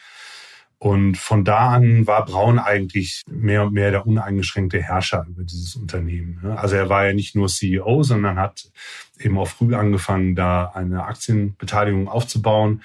Und 0.79 1.19
von 1.19 1.45
da 1.45 1.69
an 1.69 2.07
war 2.07 2.25
Braun 2.25 2.59
eigentlich 2.59 3.25
mehr 3.29 3.65
und 3.65 3.75
mehr 3.75 3.91
der 3.91 4.07
uneingeschränkte 4.07 4.81
Herrscher 4.81 5.27
über 5.29 5.45
dieses 5.45 5.77
Unternehmen. 5.77 6.41
Also 6.57 6.77
er 6.77 6.89
war 6.89 7.05
ja 7.05 7.13
nicht 7.13 7.37
nur 7.37 7.49
CEO, 7.49 8.03
sondern 8.03 8.39
hat 8.39 8.71
eben 9.19 9.37
auch 9.37 9.49
früh 9.49 9.75
angefangen, 9.75 10.35
da 10.35 10.65
eine 10.65 11.05
Aktienbeteiligung 11.05 12.09
aufzubauen 12.09 12.83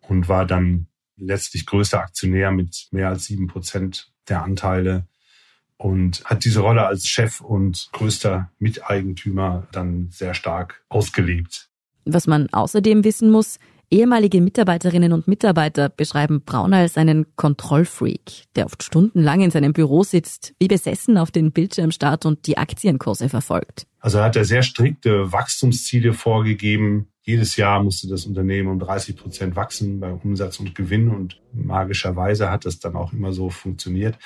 und 0.00 0.30
war 0.30 0.46
dann 0.46 0.86
letztlich 1.18 1.66
größter 1.66 2.00
Aktionär 2.00 2.52
mit 2.52 2.88
mehr 2.90 3.10
als 3.10 3.26
sieben 3.26 3.48
Prozent 3.48 4.10
der 4.30 4.42
Anteile 4.42 5.06
und 5.78 6.24
hat 6.24 6.44
diese 6.44 6.60
Rolle 6.60 6.86
als 6.86 7.06
Chef 7.06 7.40
und 7.40 7.88
größter 7.92 8.50
Miteigentümer 8.58 9.66
dann 9.72 10.08
sehr 10.10 10.34
stark 10.34 10.82
ausgelebt. 10.88 11.68
Was 12.04 12.26
man 12.26 12.48
außerdem 12.52 13.04
wissen 13.04 13.30
muss, 13.30 13.58
ehemalige 13.90 14.40
Mitarbeiterinnen 14.40 15.12
und 15.12 15.28
Mitarbeiter 15.28 15.88
beschreiben 15.88 16.42
Braun 16.42 16.74
als 16.74 16.96
einen 16.96 17.26
Kontrollfreak, 17.36 18.44
der 18.54 18.66
oft 18.66 18.82
stundenlang 18.82 19.40
in 19.40 19.50
seinem 19.50 19.72
Büro 19.72 20.02
sitzt, 20.02 20.54
wie 20.58 20.68
besessen 20.68 21.18
auf 21.18 21.30
den 21.30 21.52
Bildschirm 21.52 21.90
starrt 21.90 22.26
und 22.26 22.46
die 22.46 22.58
Aktienkurse 22.58 23.28
verfolgt. 23.28 23.86
Also 24.00 24.20
hat 24.20 24.36
er 24.36 24.44
sehr 24.44 24.62
strikte 24.62 25.32
Wachstumsziele 25.32 26.12
vorgegeben. 26.12 27.08
Jedes 27.22 27.56
Jahr 27.56 27.82
musste 27.82 28.08
das 28.08 28.24
Unternehmen 28.24 28.68
um 28.68 28.78
30 28.78 29.16
Prozent 29.16 29.56
wachsen 29.56 29.98
bei 29.98 30.12
Umsatz 30.12 30.60
und 30.60 30.74
Gewinn 30.74 31.08
und 31.08 31.40
magischerweise 31.52 32.50
hat 32.50 32.66
das 32.66 32.78
dann 32.78 32.94
auch 32.94 33.12
immer 33.12 33.32
so 33.32 33.50
funktioniert. 33.50 34.16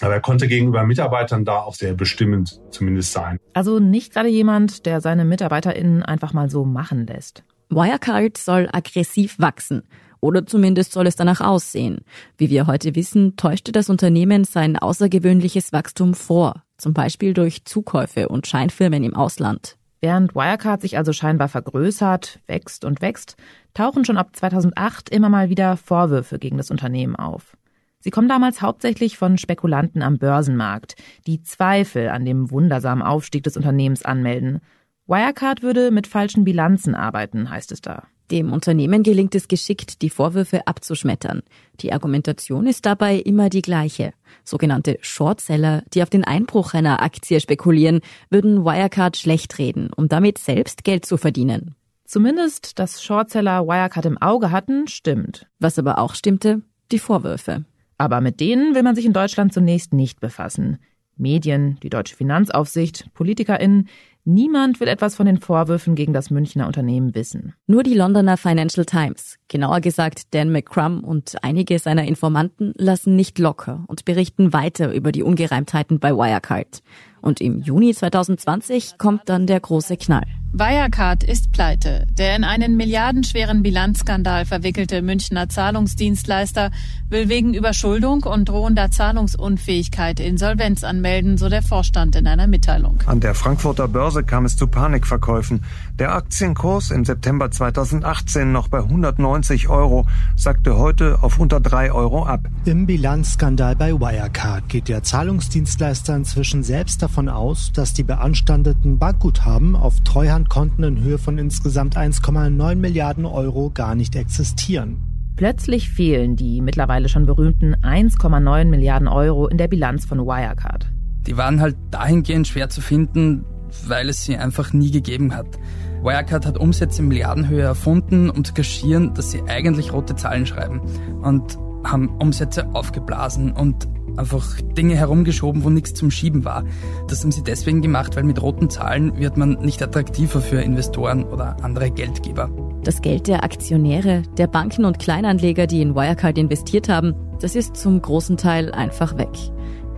Aber 0.00 0.14
er 0.14 0.20
konnte 0.20 0.46
gegenüber 0.46 0.84
Mitarbeitern 0.84 1.44
da 1.44 1.58
auch 1.58 1.74
sehr 1.74 1.94
bestimmend 1.94 2.60
zumindest 2.70 3.12
sein. 3.12 3.38
Also 3.52 3.78
nicht 3.78 4.12
gerade 4.12 4.28
jemand, 4.28 4.86
der 4.86 5.00
seine 5.00 5.24
MitarbeiterInnen 5.24 6.02
einfach 6.02 6.32
mal 6.32 6.50
so 6.50 6.64
machen 6.64 7.06
lässt. 7.06 7.42
Wirecard 7.70 8.38
soll 8.38 8.68
aggressiv 8.72 9.38
wachsen. 9.38 9.82
Oder 10.20 10.46
zumindest 10.46 10.92
soll 10.92 11.06
es 11.06 11.16
danach 11.16 11.40
aussehen. 11.40 12.00
Wie 12.36 12.50
wir 12.50 12.66
heute 12.66 12.94
wissen, 12.96 13.36
täuschte 13.36 13.72
das 13.72 13.88
Unternehmen 13.88 14.44
sein 14.44 14.76
außergewöhnliches 14.76 15.72
Wachstum 15.72 16.14
vor. 16.14 16.62
Zum 16.76 16.92
Beispiel 16.92 17.34
durch 17.34 17.64
Zukäufe 17.64 18.28
und 18.28 18.46
Scheinfirmen 18.46 19.04
im 19.04 19.14
Ausland. 19.14 19.76
Während 20.00 20.34
Wirecard 20.34 20.80
sich 20.80 20.96
also 20.96 21.12
scheinbar 21.12 21.48
vergrößert, 21.48 22.40
wächst 22.46 22.84
und 22.84 23.02
wächst, 23.02 23.36
tauchen 23.74 24.04
schon 24.04 24.16
ab 24.16 24.34
2008 24.34 25.08
immer 25.08 25.28
mal 25.28 25.50
wieder 25.50 25.76
Vorwürfe 25.76 26.38
gegen 26.38 26.56
das 26.56 26.70
Unternehmen 26.70 27.16
auf. 27.16 27.56
Sie 28.00 28.10
kommen 28.10 28.28
damals 28.28 28.62
hauptsächlich 28.62 29.18
von 29.18 29.38
Spekulanten 29.38 30.02
am 30.02 30.18
Börsenmarkt, 30.18 30.94
die 31.26 31.42
Zweifel 31.42 32.08
an 32.08 32.24
dem 32.24 32.50
wundersamen 32.50 33.02
Aufstieg 33.02 33.42
des 33.42 33.56
Unternehmens 33.56 34.04
anmelden. 34.04 34.60
Wirecard 35.06 35.62
würde 35.62 35.90
mit 35.90 36.06
falschen 36.06 36.44
Bilanzen 36.44 36.94
arbeiten, 36.94 37.50
heißt 37.50 37.72
es 37.72 37.80
da. 37.80 38.04
Dem 38.30 38.52
Unternehmen 38.52 39.02
gelingt 39.02 39.34
es 39.34 39.48
geschickt, 39.48 40.02
die 40.02 40.10
Vorwürfe 40.10 40.66
abzuschmettern. 40.66 41.42
Die 41.80 41.94
Argumentation 41.94 42.66
ist 42.66 42.84
dabei 42.84 43.16
immer 43.16 43.48
die 43.48 43.62
gleiche. 43.62 44.12
Sogenannte 44.44 44.98
Shortseller, 45.00 45.82
die 45.94 46.02
auf 46.02 46.10
den 46.10 46.24
Einbruch 46.24 46.74
einer 46.74 47.02
Aktie 47.02 47.40
spekulieren, 47.40 48.00
würden 48.28 48.64
Wirecard 48.64 49.16
schlecht 49.16 49.58
reden, 49.58 49.90
um 49.96 50.08
damit 50.08 50.36
selbst 50.36 50.84
Geld 50.84 51.06
zu 51.06 51.16
verdienen. 51.16 51.74
Zumindest, 52.04 52.78
dass 52.78 53.02
Shortseller 53.02 53.66
Wirecard 53.66 54.04
im 54.04 54.18
Auge 54.18 54.50
hatten, 54.50 54.88
stimmt. 54.88 55.46
Was 55.58 55.78
aber 55.78 55.98
auch 55.98 56.14
stimmte, 56.14 56.60
die 56.92 56.98
Vorwürfe. 56.98 57.64
Aber 57.98 58.20
mit 58.20 58.40
denen 58.40 58.74
will 58.74 58.82
man 58.82 58.94
sich 58.94 59.04
in 59.04 59.12
Deutschland 59.12 59.52
zunächst 59.52 59.92
nicht 59.92 60.20
befassen. 60.20 60.78
Medien, 61.16 61.78
die 61.82 61.90
deutsche 61.90 62.14
Finanzaufsicht, 62.14 63.12
PolitikerInnen, 63.12 63.88
Niemand 64.30 64.78
will 64.78 64.88
etwas 64.88 65.16
von 65.16 65.24
den 65.24 65.38
Vorwürfen 65.38 65.94
gegen 65.94 66.12
das 66.12 66.28
Münchner 66.28 66.66
Unternehmen 66.66 67.14
wissen. 67.14 67.54
Nur 67.66 67.82
die 67.82 67.94
Londoner 67.94 68.36
Financial 68.36 68.84
Times, 68.84 69.38
genauer 69.48 69.80
gesagt 69.80 70.34
Dan 70.34 70.52
McCrum 70.52 71.02
und 71.02 71.36
einige 71.40 71.78
seiner 71.78 72.04
Informanten 72.04 72.74
lassen 72.76 73.16
nicht 73.16 73.38
locker 73.38 73.84
und 73.86 74.04
berichten 74.04 74.52
weiter 74.52 74.92
über 74.92 75.12
die 75.12 75.22
Ungereimtheiten 75.22 75.98
bei 75.98 76.12
Wirecard. 76.12 76.82
Und 77.22 77.40
im 77.40 77.62
Juni 77.62 77.94
2020 77.94 78.98
kommt 78.98 79.30
dann 79.30 79.46
der 79.46 79.60
große 79.60 79.96
Knall. 79.96 80.26
Wirecard 80.50 81.24
ist 81.24 81.52
pleite. 81.52 82.06
Der 82.16 82.34
in 82.34 82.42
einen 82.42 82.78
milliardenschweren 82.78 83.62
Bilanzskandal 83.62 84.46
verwickelte 84.46 85.02
Münchner 85.02 85.50
Zahlungsdienstleister 85.50 86.70
will 87.10 87.28
wegen 87.28 87.52
Überschuldung 87.52 88.22
und 88.22 88.48
drohender 88.48 88.90
Zahlungsunfähigkeit 88.90 90.20
Insolvenz 90.20 90.84
anmelden, 90.84 91.36
so 91.36 91.50
der 91.50 91.62
Vorstand 91.62 92.16
in 92.16 92.26
einer 92.26 92.46
Mitteilung. 92.46 92.98
An 93.04 93.20
der 93.20 93.34
Frankfurter 93.34 93.88
Börse 93.88 94.24
kam 94.24 94.46
es 94.46 94.56
zu 94.56 94.66
Panikverkäufen. 94.66 95.64
Der 95.98 96.14
Aktienkurs 96.14 96.90
im 96.90 97.04
September 97.04 97.50
2018 97.50 98.50
noch 98.50 98.68
bei 98.68 98.78
190 98.78 99.68
Euro, 99.68 100.06
sagte 100.34 100.78
heute 100.78 101.22
auf 101.22 101.38
unter 101.38 101.60
3 101.60 101.92
Euro 101.92 102.24
ab. 102.24 102.40
Im 102.64 102.86
Bilanzskandal 102.86 103.76
bei 103.76 103.92
Wirecard 103.92 104.66
geht 104.68 104.88
der 104.88 105.02
Zahlungsdienstleister 105.02 106.16
inzwischen 106.16 106.62
selbst 106.62 107.02
davon 107.02 107.28
aus, 107.28 107.70
dass 107.72 107.92
die 107.92 108.02
beanstandeten 108.02 108.98
Bankguthaben 108.98 109.76
auf 109.76 110.00
Treuhandkonten 110.38 110.84
in 110.84 111.02
Höhe 111.02 111.18
von 111.18 111.36
insgesamt 111.38 111.96
1,9 111.96 112.76
Milliarden 112.76 113.26
Euro 113.26 113.70
gar 113.70 113.94
nicht 113.94 114.14
existieren. 114.14 115.02
Plötzlich 115.36 115.88
fehlen 115.88 116.36
die 116.36 116.60
mittlerweile 116.60 117.08
schon 117.08 117.26
berühmten 117.26 117.74
1,9 117.76 118.66
Milliarden 118.66 119.08
Euro 119.08 119.48
in 119.48 119.58
der 119.58 119.68
Bilanz 119.68 120.04
von 120.04 120.20
Wirecard. 120.20 120.90
Die 121.26 121.36
waren 121.36 121.60
halt 121.60 121.76
dahingehend 121.90 122.46
schwer 122.46 122.68
zu 122.68 122.80
finden, 122.80 123.44
weil 123.86 124.08
es 124.08 124.24
sie 124.24 124.36
einfach 124.36 124.72
nie 124.72 124.90
gegeben 124.90 125.34
hat. 125.34 125.58
Wirecard 126.02 126.46
hat 126.46 126.58
Umsätze 126.58 127.02
in 127.02 127.08
Milliardenhöhe 127.08 127.62
erfunden, 127.62 128.30
um 128.30 128.44
zu 128.44 128.54
kaschieren, 128.54 129.14
dass 129.14 129.32
sie 129.32 129.42
eigentlich 129.48 129.92
rote 129.92 130.14
Zahlen 130.14 130.46
schreiben 130.46 130.80
und 131.22 131.58
haben 131.84 132.08
Umsätze 132.18 132.66
aufgeblasen 132.74 133.52
und 133.52 133.88
einfach 134.18 134.60
Dinge 134.76 134.96
herumgeschoben, 134.96 135.64
wo 135.64 135.70
nichts 135.70 135.94
zum 135.94 136.10
Schieben 136.10 136.44
war. 136.44 136.64
Das 137.08 137.22
haben 137.22 137.32
sie 137.32 137.42
deswegen 137.42 137.80
gemacht, 137.80 138.16
weil 138.16 138.24
mit 138.24 138.42
roten 138.42 138.68
Zahlen 138.68 139.16
wird 139.18 139.36
man 139.36 139.52
nicht 139.60 139.82
attraktiver 139.82 140.40
für 140.40 140.60
Investoren 140.60 141.24
oder 141.24 141.56
andere 141.62 141.90
Geldgeber. 141.90 142.50
Das 142.84 143.02
Geld 143.02 143.26
der 143.26 143.44
Aktionäre, 143.44 144.22
der 144.36 144.46
Banken 144.46 144.84
und 144.84 144.98
Kleinanleger, 144.98 145.66
die 145.66 145.82
in 145.82 145.94
Wirecard 145.94 146.38
investiert 146.38 146.88
haben, 146.88 147.14
das 147.40 147.54
ist 147.54 147.76
zum 147.76 148.00
großen 148.00 148.36
Teil 148.36 148.72
einfach 148.72 149.16
weg. 149.16 149.30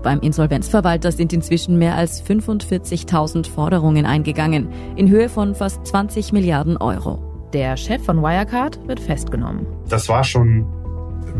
Beim 0.02 0.20
Insolvenzverwalter 0.20 1.12
sind 1.12 1.32
inzwischen 1.32 1.76
mehr 1.76 1.94
als 1.94 2.24
45.000 2.24 3.48
Forderungen 3.48 4.06
eingegangen, 4.06 4.68
in 4.96 5.10
Höhe 5.10 5.28
von 5.28 5.54
fast 5.54 5.86
20 5.86 6.32
Milliarden 6.32 6.78
Euro. 6.78 7.48
Der 7.52 7.76
Chef 7.76 8.02
von 8.02 8.22
Wirecard 8.22 8.86
wird 8.86 9.00
festgenommen. 9.00 9.66
Das 9.88 10.08
war 10.08 10.24
schon 10.24 10.66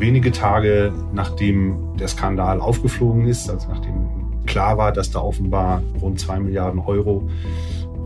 wenige 0.00 0.32
Tage 0.32 0.92
nachdem 1.12 1.96
der 1.98 2.08
Skandal 2.08 2.60
aufgeflogen 2.60 3.26
ist, 3.26 3.50
also 3.50 3.68
nachdem 3.68 4.44
klar 4.46 4.78
war, 4.78 4.92
dass 4.92 5.10
da 5.10 5.20
offenbar 5.20 5.82
rund 6.00 6.18
zwei 6.18 6.40
Milliarden 6.40 6.80
Euro, 6.80 7.28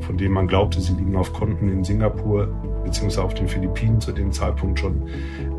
von 0.01 0.19
denen 0.19 0.35
man 0.35 0.47
glaubte, 0.47 0.81
sie 0.81 0.93
liegen 0.93 1.17
auf 1.17 1.33
Konten 1.33 1.71
in 1.71 1.85
Singapur 1.85 2.49
beziehungsweise 2.85 3.25
auf 3.25 3.35
den 3.35 3.49
Philippinen 3.49 4.01
zu 4.01 4.13
dem 4.13 4.31
Zeitpunkt 4.31 4.79
schon, 4.79 5.09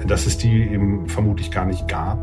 dass 0.07 0.25
es 0.25 0.37
die 0.37 0.61
eben 0.61 1.07
vermutlich 1.09 1.51
gar 1.51 1.65
nicht 1.65 1.87
gab. 1.87 2.19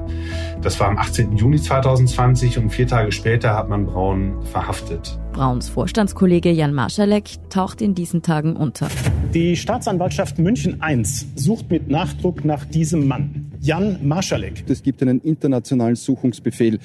Das 0.62 0.78
war 0.80 0.88
am 0.88 0.96
18. 0.96 1.36
Juni 1.36 1.60
2020 1.60 2.58
und 2.58 2.70
vier 2.70 2.86
Tage 2.86 3.12
später 3.12 3.56
hat 3.56 3.68
man 3.68 3.86
Braun 3.86 4.42
verhaftet. 4.44 5.18
Brauns 5.32 5.68
Vorstandskollege 5.68 6.50
Jan 6.50 6.72
Marschalek 6.72 7.24
taucht 7.50 7.82
in 7.82 7.94
diesen 7.94 8.22
Tagen 8.22 8.56
unter. 8.56 8.88
Die 9.34 9.56
Staatsanwaltschaft 9.56 10.38
München 10.38 10.80
I 10.86 11.02
sucht 11.04 11.70
mit 11.70 11.88
Nachdruck 11.88 12.44
nach 12.44 12.64
diesem 12.64 13.08
Mann. 13.08 13.51
Jan 13.64 14.00
Marschalek. 14.02 14.64
Es 14.68 14.82
gibt 14.82 15.02
einen 15.02 15.20
internationalen 15.20 15.94
Suchungsbefehl 15.94 16.80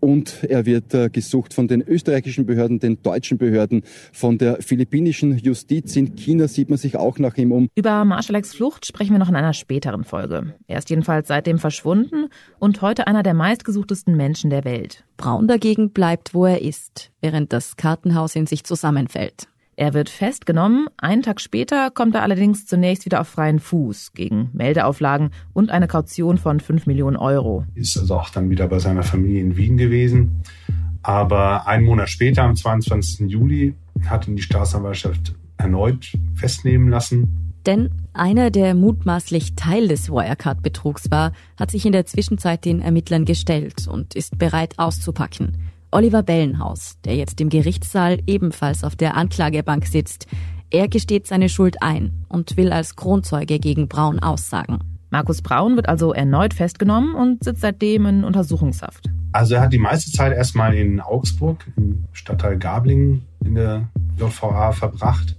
und 0.00 0.42
er 0.44 0.64
wird 0.64 0.94
äh, 0.94 1.10
gesucht 1.10 1.52
von 1.52 1.68
den 1.68 1.82
österreichischen 1.82 2.46
Behörden, 2.46 2.78
den 2.78 3.02
deutschen 3.02 3.36
Behörden, 3.36 3.82
von 4.14 4.38
der 4.38 4.62
philippinischen 4.62 5.36
Justiz. 5.36 5.94
In 5.94 6.16
China 6.16 6.48
sieht 6.48 6.70
man 6.70 6.78
sich 6.78 6.96
auch 6.96 7.18
nach 7.18 7.36
ihm 7.36 7.52
um. 7.52 7.68
Über 7.74 8.06
Marschaleks 8.06 8.54
Flucht 8.54 8.86
sprechen 8.86 9.12
wir 9.12 9.18
noch 9.18 9.28
in 9.28 9.36
einer 9.36 9.52
späteren 9.52 10.04
Folge. 10.04 10.54
Er 10.66 10.78
ist 10.78 10.88
jedenfalls 10.88 11.28
seitdem 11.28 11.58
verschwunden 11.58 12.28
und 12.58 12.80
heute 12.80 13.06
einer 13.08 13.22
der 13.22 13.34
meistgesuchtesten 13.34 14.16
Menschen 14.16 14.48
der 14.48 14.64
Welt. 14.64 15.04
Braun 15.18 15.46
dagegen 15.46 15.90
bleibt, 15.90 16.32
wo 16.32 16.46
er 16.46 16.62
ist, 16.62 17.10
während 17.20 17.52
das 17.52 17.76
Kartenhaus 17.76 18.36
in 18.36 18.46
sich 18.46 18.64
zusammenfällt. 18.64 19.48
Er 19.74 19.94
wird 19.94 20.10
festgenommen. 20.10 20.86
Einen 20.98 21.22
Tag 21.22 21.40
später 21.40 21.90
kommt 21.90 22.14
er 22.14 22.22
allerdings 22.22 22.66
zunächst 22.66 23.06
wieder 23.06 23.20
auf 23.20 23.28
freien 23.28 23.58
Fuß 23.58 24.12
gegen 24.12 24.50
Meldeauflagen 24.52 25.30
und 25.54 25.70
eine 25.70 25.88
Kaution 25.88 26.36
von 26.36 26.60
5 26.60 26.86
Millionen 26.86 27.16
Euro. 27.16 27.64
Ist 27.74 27.96
also 27.96 28.16
auch 28.16 28.28
dann 28.28 28.50
wieder 28.50 28.68
bei 28.68 28.78
seiner 28.78 29.02
Familie 29.02 29.40
in 29.40 29.56
Wien 29.56 29.78
gewesen. 29.78 30.42
Aber 31.02 31.66
einen 31.66 31.86
Monat 31.86 32.10
später, 32.10 32.42
am 32.42 32.54
22. 32.54 33.30
Juli, 33.30 33.74
hat 34.06 34.28
ihn 34.28 34.36
die 34.36 34.42
Staatsanwaltschaft 34.42 35.34
erneut 35.56 36.12
festnehmen 36.34 36.88
lassen. 36.88 37.54
Denn 37.64 37.90
einer, 38.12 38.50
der 38.50 38.74
mutmaßlich 38.74 39.54
Teil 39.54 39.88
des 39.88 40.10
Wirecard-Betrugs 40.10 41.10
war, 41.10 41.32
hat 41.56 41.70
sich 41.70 41.86
in 41.86 41.92
der 41.92 42.06
Zwischenzeit 42.06 42.64
den 42.64 42.80
Ermittlern 42.80 43.24
gestellt 43.24 43.86
und 43.88 44.14
ist 44.14 44.38
bereit 44.38 44.78
auszupacken. 44.78 45.56
Oliver 45.92 46.22
Bellenhaus, 46.22 46.96
der 47.04 47.16
jetzt 47.16 47.40
im 47.40 47.50
Gerichtssaal 47.50 48.18
ebenfalls 48.26 48.82
auf 48.82 48.96
der 48.96 49.16
Anklagebank 49.16 49.86
sitzt. 49.86 50.26
Er 50.70 50.88
gesteht 50.88 51.26
seine 51.26 51.50
Schuld 51.50 51.82
ein 51.82 52.24
und 52.28 52.56
will 52.56 52.72
als 52.72 52.96
Kronzeuge 52.96 53.58
gegen 53.58 53.88
Braun 53.88 54.18
aussagen. 54.18 54.78
Markus 55.10 55.42
Braun 55.42 55.76
wird 55.76 55.90
also 55.90 56.14
erneut 56.14 56.54
festgenommen 56.54 57.14
und 57.14 57.44
sitzt 57.44 57.60
seitdem 57.60 58.06
in 58.06 58.24
Untersuchungshaft. 58.24 59.10
Also 59.32 59.56
er 59.56 59.60
hat 59.60 59.72
die 59.74 59.78
meiste 59.78 60.10
Zeit 60.10 60.32
erstmal 60.32 60.74
in 60.74 61.00
Augsburg, 61.00 61.66
im 61.76 62.04
Stadtteil 62.12 62.58
Gablingen 62.58 63.26
in 63.44 63.54
der 63.54 63.88
JVA 64.18 64.72
verbracht. 64.72 65.36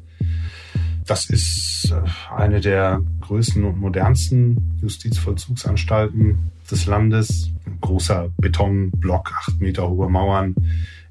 Das 1.05 1.29
ist 1.29 1.91
äh, 1.91 2.35
eine 2.35 2.61
der 2.61 3.01
größten 3.21 3.63
und 3.63 3.79
modernsten 3.79 4.77
Justizvollzugsanstalten 4.81 6.51
des 6.71 6.85
Landes. 6.85 7.51
Ein 7.65 7.79
großer 7.81 8.29
Betonblock, 8.37 9.31
acht 9.37 9.61
Meter 9.61 9.89
hohe 9.89 10.09
Mauern. 10.09 10.55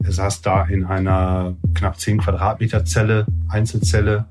Er 0.02 0.12
saß 0.12 0.42
da 0.42 0.64
in 0.64 0.84
einer 0.84 1.54
knapp 1.74 1.98
zehn 2.00 2.18
Quadratmeter 2.18 2.84
Zelle, 2.84 3.26
Einzelzelle, 3.48 4.26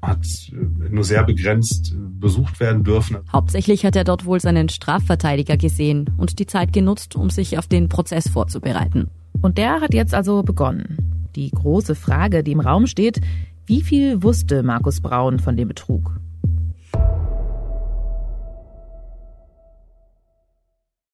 hat 0.00 0.24
äh, 0.52 0.90
nur 0.90 1.04
sehr 1.04 1.24
begrenzt 1.24 1.92
äh, 1.92 1.96
besucht 1.96 2.60
werden 2.60 2.84
dürfen. 2.84 3.18
Hauptsächlich 3.32 3.84
hat 3.84 3.96
er 3.96 4.04
dort 4.04 4.24
wohl 4.24 4.40
seinen 4.40 4.68
Strafverteidiger 4.68 5.56
gesehen 5.56 6.10
und 6.16 6.38
die 6.38 6.46
Zeit 6.46 6.72
genutzt, 6.72 7.16
um 7.16 7.30
sich 7.30 7.58
auf 7.58 7.66
den 7.66 7.88
Prozess 7.88 8.28
vorzubereiten. 8.28 9.08
Und 9.40 9.58
der 9.58 9.80
hat 9.80 9.94
jetzt 9.94 10.14
also 10.14 10.42
begonnen. 10.42 11.30
Die 11.36 11.50
große 11.50 11.94
Frage, 11.94 12.42
die 12.42 12.52
im 12.52 12.60
Raum 12.60 12.86
steht, 12.86 13.20
wie 13.66 13.82
viel 13.82 14.22
wusste 14.22 14.62
Markus 14.62 15.00
Braun 15.00 15.38
von 15.38 15.56
dem 15.56 15.68
Betrug? 15.68 16.18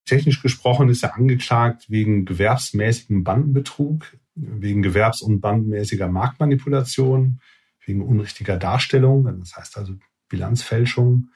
Technisch 0.05 0.43
gesprochen 0.43 0.89
ist 0.89 1.03
er 1.03 1.17
angeklagt 1.17 1.91
wegen 1.91 2.25
gewerbsmäßigen 2.25 3.25
Bandenbetrug, 3.25 4.17
wegen 4.35 4.83
gewerbs- 4.83 5.23
und 5.23 5.41
bandenmäßiger 5.41 6.09
Marktmanipulation, 6.09 7.41
wegen 7.87 8.03
unrichtiger 8.03 8.57
Darstellung, 8.57 9.25
das 9.41 9.57
heißt 9.57 9.79
also 9.79 9.95
Bilanzfälschung 10.29 11.31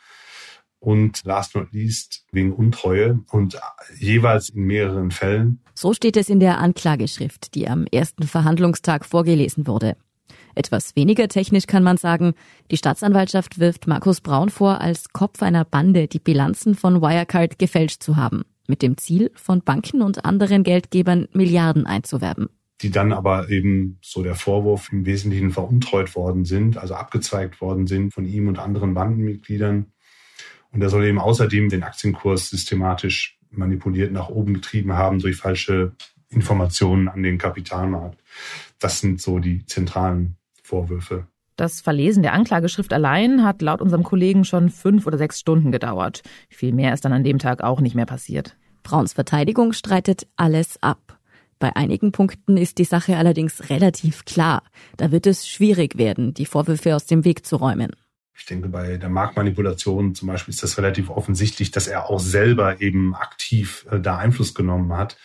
und 0.81 1.25
last 1.25 1.55
not 1.55 1.73
least 1.73 2.25
wegen 2.31 2.53
Untreue 2.53 3.21
und 3.31 3.59
jeweils 3.99 4.49
in 4.51 4.65
mehreren 4.65 5.11
Fällen. 5.11 5.61
So 5.75 5.93
steht 5.93 6.17
es 6.17 6.29
in 6.29 6.41
der 6.41 6.59
Anklageschrift, 6.59 7.55
die 7.55 7.69
am 7.69 7.87
ersten 7.87 8.25
Verhandlungstag 8.25 9.05
vorgelesen 9.05 9.67
wurde. 9.67 9.97
Etwas 10.55 10.97
weniger 10.97 11.29
technisch 11.29 11.67
kann 11.67 11.83
man 11.83 11.97
sagen, 11.97 12.35
die 12.71 12.77
Staatsanwaltschaft 12.77 13.59
wirft 13.59 13.87
Markus 13.87 14.21
Braun 14.21 14.51
vor, 14.51 14.81
als 14.81 15.13
Kopf 15.13 15.43
einer 15.43 15.65
Bande 15.65 16.09
die 16.09 16.19
Bilanzen 16.19 16.75
von 16.75 17.01
Wirecard 17.01 17.59
gefälscht 17.59 18.03
zu 18.03 18.17
haben, 18.17 18.45
mit 18.69 18.83
dem 18.83 18.97
Ziel, 18.97 19.33
von 19.35 19.63
Banken 19.63 20.03
und 20.03 20.25
anderen 20.25 20.63
Geldgebern 20.63 21.27
Milliarden 21.33 21.87
einzuwerben. 21.87 22.49
die 22.81 22.91
dann 22.93 23.13
aber 23.13 23.51
eben 23.51 23.99
so 24.03 24.23
der 24.23 24.37
Vorwurf 24.37 24.93
im 24.93 25.05
Wesentlichen 25.05 25.51
veruntreut 25.51 26.15
worden 26.15 26.45
sind, 26.45 26.77
also 26.77 26.95
abgezeigt 26.95 27.61
worden 27.61 27.89
sind 27.89 28.15
von 28.15 28.25
ihm 28.25 28.47
und 28.47 28.61
anderen 28.61 28.95
Bandenmitgliedern. 28.95 29.87
Und 30.71 30.83
er 30.83 30.89
soll 30.89 31.05
eben 31.07 31.19
außerdem 31.19 31.71
den 31.71 31.83
Aktienkurs 31.83 32.51
systematisch 32.51 33.39
manipuliert 33.51 34.13
nach 34.13 34.29
oben 34.29 34.55
getrieben 34.55 34.93
haben 34.93 35.19
durch 35.19 35.37
falsche 35.37 35.93
Informationen 36.29 37.09
an 37.09 37.23
den 37.23 37.39
Kapitalmarkt. 37.39 38.23
Das 38.79 39.01
sind 39.01 39.21
so 39.21 39.39
die 39.39 39.65
zentralen 39.67 40.37
Vorwürfe. 40.63 41.27
Das 41.57 41.81
Verlesen 41.81 42.23
der 42.23 42.35
Anklageschrift 42.35 42.93
allein 42.93 43.45
hat 43.45 43.63
laut 43.63 43.81
unserem 43.81 44.05
Kollegen 44.05 44.45
schon 44.45 44.69
fünf 44.71 45.07
oder 45.07 45.19
sechs 45.19 45.41
Stunden 45.41 45.73
gedauert. 45.73 46.23
Viel 46.51 46.73
mehr 46.73 46.95
ist 46.95 47.05
dann 47.05 47.13
an 47.13 47.25
dem 47.25 47.39
Tag 47.39 47.65
auch 47.65 47.81
nicht 47.81 47.97
mehr 47.97 48.07
passiert. 48.07 48.57
Brauns 48.89 49.13
Verteidigung 49.13 49.75
streitet 49.75 50.27
alles 50.37 50.83
ab. 50.83 51.19
Bei 51.59 51.77
einigen 51.77 52.11
Punkten 52.11 52.57
ist 52.57 52.79
die 52.79 52.85
Sache 52.85 53.19
allerdings 53.19 53.69
relativ 53.69 54.25
klar. 54.25 54.63
Da 54.97 55.13
wird 55.13 55.27
es 55.27 55.47
schwierig 55.47 55.99
werden, 55.99 56.33
die 56.33 56.47
Vorwürfe 56.47 56.97
aus 56.97 57.05
dem 57.05 57.23
Weg 57.27 57.45
zu 57.45 57.57
räumen. 57.57 57.91
Ich 58.35 58.47
denke, 58.47 58.71
bei 58.71 58.97
der 58.97 59.11
Marktmanipulation 59.11 60.15
zum 60.15 60.29
Beispiel 60.29 60.55
ist 60.55 60.63
das 60.63 60.79
relativ 60.79 61.11
offensichtlich, 61.11 61.71
dass 61.71 61.87
er 61.87 62.09
auch 62.09 62.19
selber 62.19 62.81
eben 62.81 63.15
aktiv 63.15 63.85
äh, 63.91 64.01
da 64.01 64.17
Einfluss 64.17 64.55
genommen 64.55 64.95
hat 64.95 65.19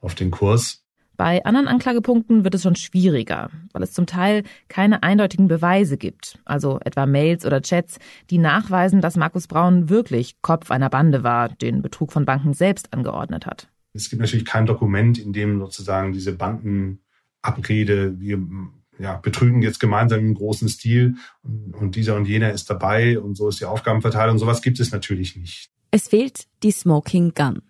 auf 0.00 0.16
den 0.16 0.32
Kurs. 0.32 0.84
Bei 1.16 1.44
anderen 1.44 1.68
Anklagepunkten 1.68 2.44
wird 2.44 2.54
es 2.54 2.62
schon 2.62 2.76
schwieriger, 2.76 3.50
weil 3.72 3.82
es 3.82 3.92
zum 3.92 4.06
Teil 4.06 4.42
keine 4.68 5.02
eindeutigen 5.02 5.48
Beweise 5.48 5.96
gibt, 5.96 6.38
also 6.44 6.78
etwa 6.84 7.06
Mails 7.06 7.46
oder 7.46 7.62
Chats, 7.62 7.98
die 8.30 8.38
nachweisen, 8.38 9.00
dass 9.00 9.16
Markus 9.16 9.46
Braun 9.46 9.88
wirklich 9.88 10.42
Kopf 10.42 10.70
einer 10.70 10.90
Bande 10.90 11.22
war, 11.22 11.48
den 11.48 11.80
Betrug 11.82 12.12
von 12.12 12.26
Banken 12.26 12.52
selbst 12.52 12.92
angeordnet 12.92 13.46
hat. 13.46 13.68
Es 13.94 14.10
gibt 14.10 14.20
natürlich 14.20 14.44
kein 14.44 14.66
Dokument, 14.66 15.18
in 15.18 15.32
dem 15.32 15.58
sozusagen 15.58 16.12
diese 16.12 16.32
Bandenabrede, 16.34 18.20
wir 18.20 18.38
ja, 18.98 19.16
betrügen 19.16 19.62
jetzt 19.62 19.80
gemeinsam 19.80 20.20
im 20.20 20.34
großen 20.34 20.68
Stil 20.68 21.16
und, 21.42 21.74
und 21.74 21.96
dieser 21.96 22.16
und 22.16 22.26
jener 22.26 22.52
ist 22.52 22.68
dabei 22.68 23.18
und 23.18 23.36
so 23.36 23.48
ist 23.48 23.60
die 23.60 23.64
Aufgabenverteilung. 23.64 24.38
Sowas 24.38 24.62
gibt 24.62 24.80
es 24.80 24.92
natürlich 24.92 25.36
nicht. 25.36 25.70
Es 25.90 26.08
fehlt 26.08 26.46
die 26.62 26.72
Smoking 26.72 27.32
Gun. 27.34 27.62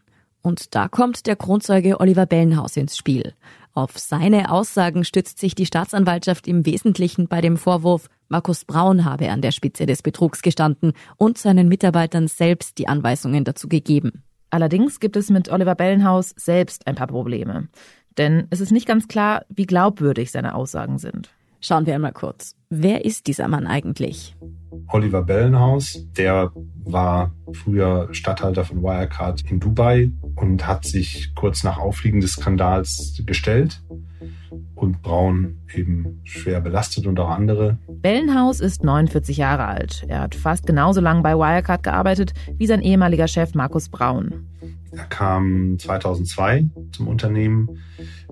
Und 0.47 0.77
da 0.77 0.87
kommt 0.87 1.27
der 1.27 1.35
Kronzeuge 1.35 1.99
Oliver 1.99 2.25
Bellenhaus 2.25 2.77
ins 2.77 2.97
Spiel. 2.97 3.35
Auf 3.75 3.99
seine 3.99 4.53
Aussagen 4.53 5.03
stützt 5.03 5.41
sich 5.41 5.57
die 5.57 5.67
Staatsanwaltschaft 5.67 6.47
im 6.47 6.65
Wesentlichen 6.65 7.27
bei 7.27 7.41
dem 7.41 7.57
Vorwurf, 7.57 8.09
Markus 8.29 8.65
Braun 8.65 9.05
habe 9.05 9.29
an 9.33 9.43
der 9.43 9.51
Spitze 9.51 9.87
des 9.87 10.03
Betrugs 10.03 10.43
gestanden 10.43 10.93
und 11.17 11.37
seinen 11.37 11.67
Mitarbeitern 11.67 12.29
selbst 12.29 12.79
die 12.79 12.87
Anweisungen 12.87 13.43
dazu 13.43 13.69
gegeben. 13.69 14.23
Allerdings 14.49 15.01
gibt 15.01 15.17
es 15.17 15.31
mit 15.31 15.49
Oliver 15.49 15.75
Bellenhaus 15.75 16.33
selbst 16.37 16.87
ein 16.87 16.95
paar 16.95 17.09
Probleme. 17.09 17.67
Denn 18.17 18.47
es 18.51 18.61
ist 18.61 18.71
nicht 18.71 18.87
ganz 18.87 19.09
klar, 19.09 19.45
wie 19.49 19.67
glaubwürdig 19.67 20.31
seine 20.31 20.55
Aussagen 20.55 21.01
sind. 21.01 21.31
Schauen 21.61 21.87
wir 21.87 21.95
einmal 21.95 22.13
kurz. 22.13 22.55
Wer 22.69 23.05
ist 23.05 23.27
dieser 23.27 23.49
Mann 23.49 23.67
eigentlich? 23.67 24.37
Oliver 24.89 25.23
Bellenhaus, 25.23 26.07
der 26.17 26.53
war 26.85 27.33
früher 27.53 28.09
Statthalter 28.13 28.65
von 28.65 28.83
Wirecard 28.83 29.43
in 29.51 29.59
Dubai 29.59 30.11
und 30.37 30.67
hat 30.67 30.85
sich 30.85 31.35
kurz 31.35 31.65
nach 31.65 31.79
Auffliegen 31.79 32.21
des 32.21 32.33
Skandals 32.33 33.23
gestellt 33.27 33.83
und 34.75 35.03
Braun 35.03 35.59
eben 35.75 36.21
schwer 36.25 36.61
belastet 36.61 37.07
und 37.07 37.19
auch 37.19 37.31
andere. 37.31 37.79
Bellenhaus 37.89 38.61
ist 38.61 38.85
49 38.85 39.37
Jahre 39.37 39.67
alt. 39.67 40.05
Er 40.09 40.21
hat 40.21 40.35
fast 40.35 40.67
genauso 40.67 41.01
lange 41.01 41.23
bei 41.23 41.35
Wirecard 41.35 41.83
gearbeitet 41.83 42.33
wie 42.57 42.67
sein 42.67 42.83
ehemaliger 42.83 43.29
Chef 43.29 43.55
Markus 43.55 43.89
Braun. 43.89 44.47
Er 44.93 45.05
kam 45.05 45.79
2002 45.79 46.69
zum 46.93 47.09
Unternehmen, 47.09 47.83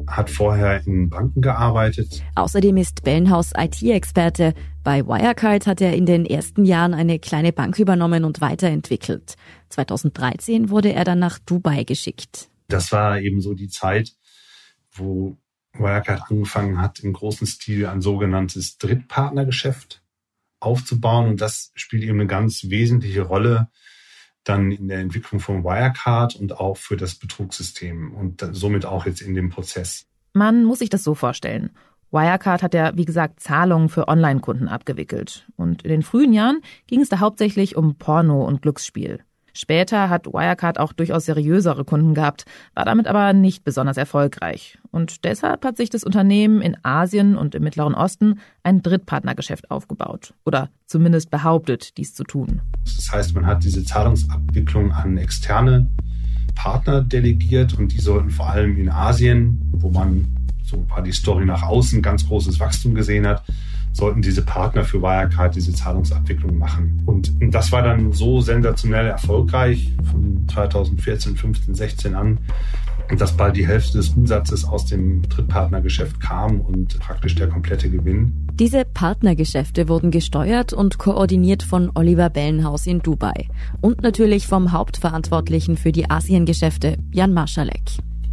hat 0.07 0.31
vorher 0.31 0.87
in 0.87 1.11
Banken 1.11 1.43
gearbeitet. 1.43 2.23
Außerdem 2.37 2.77
ist 2.79 3.03
Bellenhaus 3.05 3.53
IT-Experte. 3.57 4.55
Bei 4.83 5.07
Wirecard 5.07 5.67
hat 5.67 5.81
er 5.81 5.95
in 5.95 6.07
den 6.07 6.25
ersten 6.25 6.65
Jahren 6.65 6.95
eine 6.95 7.19
kleine 7.19 7.53
Bank 7.53 7.79
übernommen 7.79 8.25
und 8.25 8.41
weiterentwickelt. 8.41 9.35
2013 9.71 10.71
wurde 10.71 10.93
er 10.93 11.05
dann 11.05 11.19
nach 11.19 11.39
Dubai 11.39 11.85
geschickt. 11.85 12.49
Das 12.69 12.93
war 12.93 13.21
eben 13.21 13.41
so 13.41 13.55
die 13.55 13.69
Zeit, 13.69 14.13
wo 14.93 15.37
Wirecard 15.75 16.31
angefangen 16.31 16.81
hat, 16.81 17.01
im 17.01 17.13
großen 17.13 17.47
Stil 17.47 17.87
ein 17.87 18.01
sogenanntes 18.01 18.79
Drittpartnergeschäft 18.79 20.03
aufzubauen. 20.61 21.29
Und 21.29 21.41
das 21.41 21.73
spielt 21.75 22.03
eben 22.03 22.21
eine 22.21 22.27
ganz 22.27 22.71
wesentliche 22.71 23.23
Rolle 23.23 23.69
dann 24.45 24.71
in 24.73 24.89
der 24.89 24.99
Entwicklung 24.99 25.41
von 25.41 25.65
Wirecard 25.65 26.37
und 26.37 26.59
auch 26.61 26.77
für 26.77 26.97
das 26.97 27.15
Betrugssystem 27.15 28.13
und 28.15 28.47
somit 28.53 28.85
auch 28.85 29.07
jetzt 29.07 29.23
in 29.23 29.35
dem 29.35 29.49
Prozess. 29.49 30.07
Man 30.35 30.65
muss 30.65 30.81
sich 30.81 30.91
das 30.91 31.03
so 31.03 31.15
vorstellen. 31.15 31.71
Wirecard 32.11 32.63
hat 32.63 32.75
ja, 32.75 32.97
wie 32.97 33.07
gesagt, 33.07 33.41
Zahlungen 33.41 33.89
für 33.89 34.07
Online-Kunden 34.07 34.69
abgewickelt. 34.69 35.47
Und 35.57 35.83
in 35.83 35.91
den 35.91 36.03
frühen 36.03 36.33
Jahren 36.33 36.61
ging 36.87 37.01
es 37.01 37.09
da 37.09 37.19
hauptsächlich 37.19 37.75
um 37.75 37.97
Porno 37.97 38.45
und 38.45 38.63
Glücksspiel. 38.63 39.25
Später 39.57 40.11
hat 40.11 40.27
Wirecard 40.27 40.79
auch 40.81 40.93
durchaus 40.93 41.25
seriösere 41.27 41.85
Kunden 41.85 42.13
gehabt, 42.13 42.45
war 42.75 42.85
damit 42.85 43.07
aber 43.07 43.33
nicht 43.33 43.65
besonders 43.65 43.97
erfolgreich. 43.97 44.79
Und 44.91 45.25
deshalb 45.25 45.65
hat 45.65 45.77
sich 45.77 45.91
das 45.91 46.05
Unternehmen 46.05 46.61
in 46.61 46.77
Asien 46.83 47.37
und 47.37 47.55
im 47.55 47.63
Mittleren 47.63 47.95
Osten 47.95 48.41
ein 48.65 48.83
Drittpartnergeschäft 48.83 49.71
aufgebaut. 49.71 50.35
Oder 50.45 50.71
zumindest 50.87 51.31
behauptet, 51.31 51.97
dies 51.97 52.15
zu 52.15 52.25
tun. 52.25 52.61
Das 52.85 53.11
heißt, 53.13 53.35
man 53.35 53.47
hat 53.47 53.63
diese 53.63 53.85
Zahlungsabwicklung 53.85 54.93
an 54.93 55.17
externe 55.17 55.89
Partner 56.55 57.03
delegiert 57.03 57.79
und 57.79 57.93
die 57.93 58.01
sollten 58.01 58.31
vor 58.31 58.51
allem 58.51 58.77
in 58.77 58.89
Asien, 58.89 59.61
wo 59.73 59.91
man 59.91 60.27
so 60.65 60.85
war 60.89 61.03
die 61.03 61.13
Story 61.13 61.45
nach 61.45 61.63
außen 61.63 62.03
ganz 62.03 62.27
großes 62.27 62.59
Wachstum 62.59 62.95
gesehen 62.95 63.27
hat, 63.27 63.45
sollten 63.95 64.23
diese 64.23 64.43
Partner 64.43 64.85
für 64.85 65.01
Wirecard 65.01 65.55
diese 65.55 65.73
Zahlungsabwicklung 65.73 66.59
machen. 66.59 67.03
Und 67.07 67.33
das 67.55 67.73
war 67.73 67.83
dann 67.83 68.13
so 68.13 68.41
sensationell 68.41 69.07
erfolgreich 69.07 69.93
von 70.11 70.47
2014, 70.49 71.37
15, 71.37 71.75
16 71.75 72.15
an, 72.15 72.39
dass 73.17 73.37
bald 73.37 73.57
die 73.57 73.67
Hälfte 73.67 73.99
des 73.99 74.11
Umsatzes 74.11 74.65
aus 74.65 74.87
dem 74.87 75.23
Drittpartnergeschäft 75.29 76.21
kam 76.21 76.61
und 76.61 76.99
praktisch 76.99 77.37
der 77.37 77.49
komplette 77.49 77.89
Gewinn. 77.89 78.49
Diese 78.55 78.85
Partnergeschäfte 78.85 79.89
wurden 79.89 80.11
gesteuert 80.11 80.73
und 80.73 80.99
koordiniert 80.99 81.63
von 81.63 81.91
Oliver 81.95 82.31
Bellenhaus 82.31 82.87
in 82.87 83.01
Dubai 83.01 83.49
und 83.81 84.03
natürlich 84.03 84.47
vom 84.47 84.73
Hauptverantwortlichen 84.73 85.77
für 85.77 85.93
die 85.93 86.11
Asiengeschäfte, 86.11 86.97
Jan 87.13 87.33
Marschalek. 87.33 87.83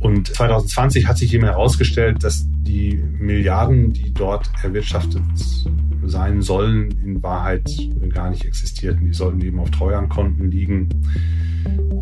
Und 0.02 0.28
2020 0.28 1.08
hat 1.08 1.18
sich 1.18 1.34
eben 1.34 1.44
herausgestellt, 1.44 2.24
dass 2.24 2.46
die 2.48 2.96
Milliarden, 3.20 3.94
die 3.94 4.12
dort 4.12 4.52
erwirtschaftet 4.64 5.22
sein 6.04 6.42
sollen, 6.42 6.90
in 7.04 7.22
Wahrheit 7.22 7.70
gar 8.10 8.32
nicht 8.32 8.44
existierten. 8.44 9.06
Die 9.06 9.14
sollten 9.14 9.42
eben 9.42 9.60
auf 9.60 9.70
Treuhandkonten 9.70 10.50
liegen. 10.50 10.90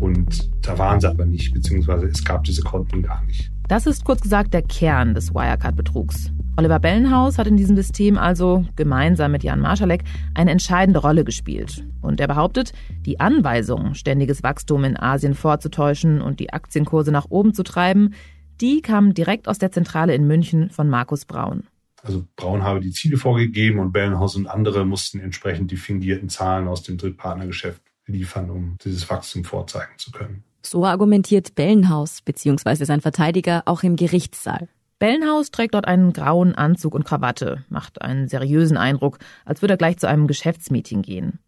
Und 0.00 0.50
da 0.62 0.78
waren 0.78 0.98
sie 0.98 1.08
aber 1.08 1.26
nicht, 1.26 1.52
beziehungsweise 1.52 2.06
es 2.06 2.24
gab 2.24 2.44
diese 2.44 2.62
Konten 2.62 3.02
gar 3.02 3.22
nicht. 3.24 3.52
Das 3.70 3.86
ist 3.86 4.04
kurz 4.04 4.20
gesagt 4.20 4.52
der 4.52 4.62
Kern 4.62 5.14
des 5.14 5.32
Wirecard-Betrugs. 5.32 6.32
Oliver 6.56 6.80
Bellenhaus 6.80 7.38
hat 7.38 7.46
in 7.46 7.56
diesem 7.56 7.76
System 7.76 8.18
also 8.18 8.64
gemeinsam 8.74 9.30
mit 9.30 9.44
Jan 9.44 9.60
Marschalek 9.60 10.02
eine 10.34 10.50
entscheidende 10.50 10.98
Rolle 10.98 11.22
gespielt. 11.22 11.84
Und 12.02 12.18
er 12.18 12.26
behauptet, 12.26 12.72
die 13.06 13.20
Anweisung, 13.20 13.94
ständiges 13.94 14.42
Wachstum 14.42 14.82
in 14.82 14.98
Asien 14.98 15.34
vorzutäuschen 15.34 16.20
und 16.20 16.40
die 16.40 16.52
Aktienkurse 16.52 17.12
nach 17.12 17.26
oben 17.30 17.54
zu 17.54 17.62
treiben, 17.62 18.14
die 18.60 18.82
kam 18.82 19.14
direkt 19.14 19.46
aus 19.46 19.58
der 19.58 19.70
Zentrale 19.70 20.16
in 20.16 20.26
München 20.26 20.70
von 20.70 20.88
Markus 20.88 21.24
Braun. 21.24 21.62
Also 22.02 22.24
Braun 22.34 22.64
habe 22.64 22.80
die 22.80 22.90
Ziele 22.90 23.18
vorgegeben 23.18 23.78
und 23.78 23.92
Bellenhaus 23.92 24.34
und 24.34 24.48
andere 24.48 24.84
mussten 24.84 25.20
entsprechend 25.20 25.70
die 25.70 25.76
fingierten 25.76 26.28
Zahlen 26.28 26.66
aus 26.66 26.82
dem 26.82 26.98
Drittpartnergeschäft 26.98 27.82
liefern, 28.06 28.50
um 28.50 28.78
dieses 28.82 29.08
Wachstum 29.08 29.44
vorzeigen 29.44 29.96
zu 29.96 30.10
können. 30.10 30.42
So 30.62 30.84
argumentiert 30.84 31.54
Bellenhaus 31.54 32.22
bzw. 32.22 32.84
sein 32.84 33.00
Verteidiger 33.00 33.62
auch 33.66 33.82
im 33.82 33.96
Gerichtssaal. 33.96 34.68
Bellenhaus 34.98 35.50
trägt 35.50 35.74
dort 35.74 35.86
einen 35.86 36.12
grauen 36.12 36.54
Anzug 36.54 36.94
und 36.94 37.04
Krawatte, 37.04 37.64
macht 37.70 38.02
einen 38.02 38.28
seriösen 38.28 38.76
Eindruck, 38.76 39.18
als 39.46 39.62
würde 39.62 39.74
er 39.74 39.78
gleich 39.78 39.96
zu 39.96 40.06
einem 40.06 40.26
Geschäftsmeeting 40.26 41.00
gehen. 41.00 41.38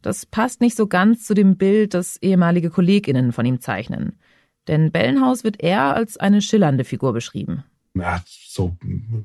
Das 0.00 0.26
passt 0.26 0.60
nicht 0.60 0.76
so 0.76 0.86
ganz 0.86 1.24
zu 1.24 1.34
dem 1.34 1.56
Bild, 1.56 1.94
das 1.94 2.16
ehemalige 2.16 2.70
Kolleginnen 2.70 3.32
von 3.32 3.44
ihm 3.44 3.60
zeichnen. 3.60 4.18
Denn 4.66 4.90
Bellenhaus 4.90 5.44
wird 5.44 5.62
eher 5.62 5.94
als 5.94 6.16
eine 6.16 6.40
schillernde 6.40 6.84
Figur 6.84 7.12
beschrieben. 7.12 7.64
Er 7.94 8.16
hat 8.16 8.24
so 8.26 8.76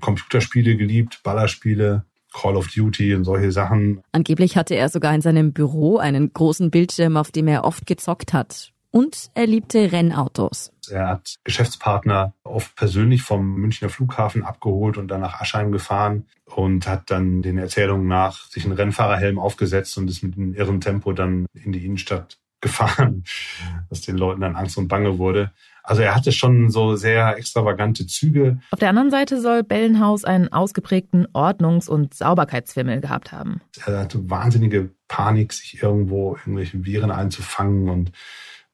Computerspiele 0.02 0.76
geliebt, 0.76 1.22
Ballerspiele, 1.24 2.04
Call 2.34 2.58
of 2.58 2.68
Duty 2.68 3.16
und 3.16 3.24
solche 3.24 3.52
Sachen. 3.52 4.04
Angeblich 4.12 4.58
hatte 4.58 4.76
er 4.76 4.90
sogar 4.90 5.16
in 5.16 5.22
seinem 5.22 5.54
Büro 5.54 5.98
einen 5.98 6.34
großen 6.34 6.70
Bildschirm, 6.70 7.16
auf 7.18 7.32
dem 7.32 7.48
er 7.48 7.64
oft 7.64 7.86
gezockt 7.86 8.34
hat. 8.34 8.74
Und 8.92 9.30
er 9.34 9.48
liebte 9.48 9.92
Rennautos. 9.92 10.72
Er 10.90 11.08
hat 11.10 11.36
Geschäftspartner 11.44 12.34
oft 12.44 12.76
persönlich 12.76 13.22
vom 13.22 13.56
Münchner 13.56 13.90
Flughafen 13.90 14.44
abgeholt 14.44 14.98
und 14.98 15.10
dann 15.10 15.22
nach 15.22 15.42
Aschheim 15.42 15.72
gefahren 15.72 16.26
und 16.46 16.88
hat 16.88 17.12
dann 17.12 17.42
den 17.42 17.58
Erzählungen 17.58 18.08
nach 18.08 18.46
sich 18.50 18.64
einen 18.64 18.74
Rennfahrerhelm 18.74 19.40
aufgesetzt 19.40 19.98
und 19.98 20.10
ist 20.10 20.24
mit 20.24 20.38
einem 20.38 20.54
irren 20.54 20.82
Tempo 20.82 21.12
dann 21.12 21.46
in 21.54 21.74
die 21.74 21.86
Innenstadt 21.86 22.38
gefahren, 22.62 23.24
dass 23.90 24.02
den 24.02 24.18
Leuten 24.18 24.42
dann 24.42 24.56
Angst 24.56 24.78
und 24.78 24.88
Bange 24.88 25.18
wurde. 25.18 25.52
Also 25.84 26.02
er 26.02 26.16
hatte 26.16 26.34
schon 26.34 26.70
so 26.70 26.98
sehr 26.98 27.38
extravagante 27.38 28.08
Züge. 28.08 28.60
Auf 28.72 28.80
der 28.80 28.90
anderen 28.90 29.10
Seite 29.10 29.40
soll 29.40 29.64
Bellenhaus 29.64 30.26
einen 30.26 30.52
ausgeprägten 30.52 31.28
Ordnungs- 31.34 31.88
und 31.88 32.14
Sauberkeitsfimmel 32.14 33.00
gehabt 33.00 33.32
haben. 33.32 33.62
Er 33.86 34.00
hatte 34.00 34.30
wahnsinnige 34.30 34.90
Panik, 35.08 35.54
sich 35.54 35.82
irgendwo 35.82 36.36
irgendwelche 36.36 36.84
Viren 36.84 37.12
einzufangen 37.12 37.88
und 37.88 38.12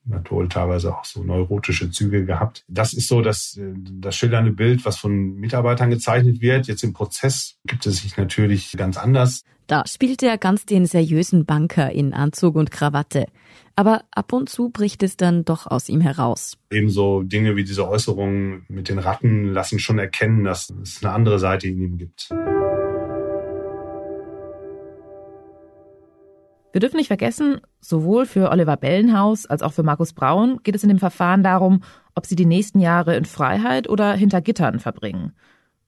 wohl 0.05 0.49
teilweise 0.49 0.95
auch 0.95 1.05
so 1.05 1.23
neurotische 1.23 1.91
Züge 1.91 2.25
gehabt. 2.25 2.63
Das 2.67 2.93
ist 2.93 3.07
so 3.07 3.21
das, 3.21 3.59
das 3.59 4.15
schildernde 4.15 4.51
Bild, 4.51 4.85
was 4.85 4.97
von 4.97 5.35
Mitarbeitern 5.35 5.89
gezeichnet 5.89 6.41
wird. 6.41 6.67
Jetzt 6.67 6.83
im 6.83 6.93
Prozess 6.93 7.57
gibt 7.65 7.85
es 7.85 8.01
sich 8.01 8.17
natürlich 8.17 8.73
ganz 8.77 8.97
anders. 8.97 9.43
Da 9.67 9.83
spielt 9.87 10.21
er 10.23 10.37
ganz 10.37 10.65
den 10.65 10.85
seriösen 10.85 11.45
Banker 11.45 11.91
in 11.91 12.13
Anzug 12.13 12.55
und 12.55 12.69
Krawatte. 12.69 13.27
Aber 13.75 14.03
ab 14.11 14.33
und 14.33 14.49
zu 14.49 14.69
bricht 14.69 15.01
es 15.03 15.15
dann 15.15 15.45
doch 15.45 15.67
aus 15.67 15.89
ihm 15.89 16.01
heraus. 16.01 16.57
Ebenso 16.69 17.23
Dinge 17.23 17.55
wie 17.55 17.63
diese 17.63 17.87
Äußerungen 17.87 18.65
mit 18.67 18.89
den 18.89 18.99
Ratten 18.99 19.53
lassen 19.53 19.79
schon 19.79 19.99
erkennen, 19.99 20.43
dass 20.43 20.69
es 20.69 21.03
eine 21.03 21.13
andere 21.13 21.39
Seite 21.39 21.67
in 21.67 21.81
ihm 21.81 21.97
gibt. 21.97 22.29
Wir 26.73 26.79
dürfen 26.79 26.97
nicht 26.97 27.07
vergessen, 27.07 27.61
sowohl 27.79 28.25
für 28.25 28.49
Oliver 28.49 28.77
Bellenhaus 28.77 29.45
als 29.45 29.61
auch 29.61 29.73
für 29.73 29.83
Markus 29.83 30.13
Braun 30.13 30.59
geht 30.63 30.73
es 30.73 30.81
in 30.81 30.89
dem 30.89 30.97
Verfahren 30.97 31.43
darum, 31.43 31.83
ob 32.15 32.25
sie 32.25 32.35
die 32.35 32.47
nächsten 32.47 32.79
Jahre 32.79 33.15
in 33.15 33.25
Freiheit 33.25 33.87
oder 33.87 34.13
hinter 34.13 34.41
Gittern 34.41 34.79
verbringen. 34.79 35.33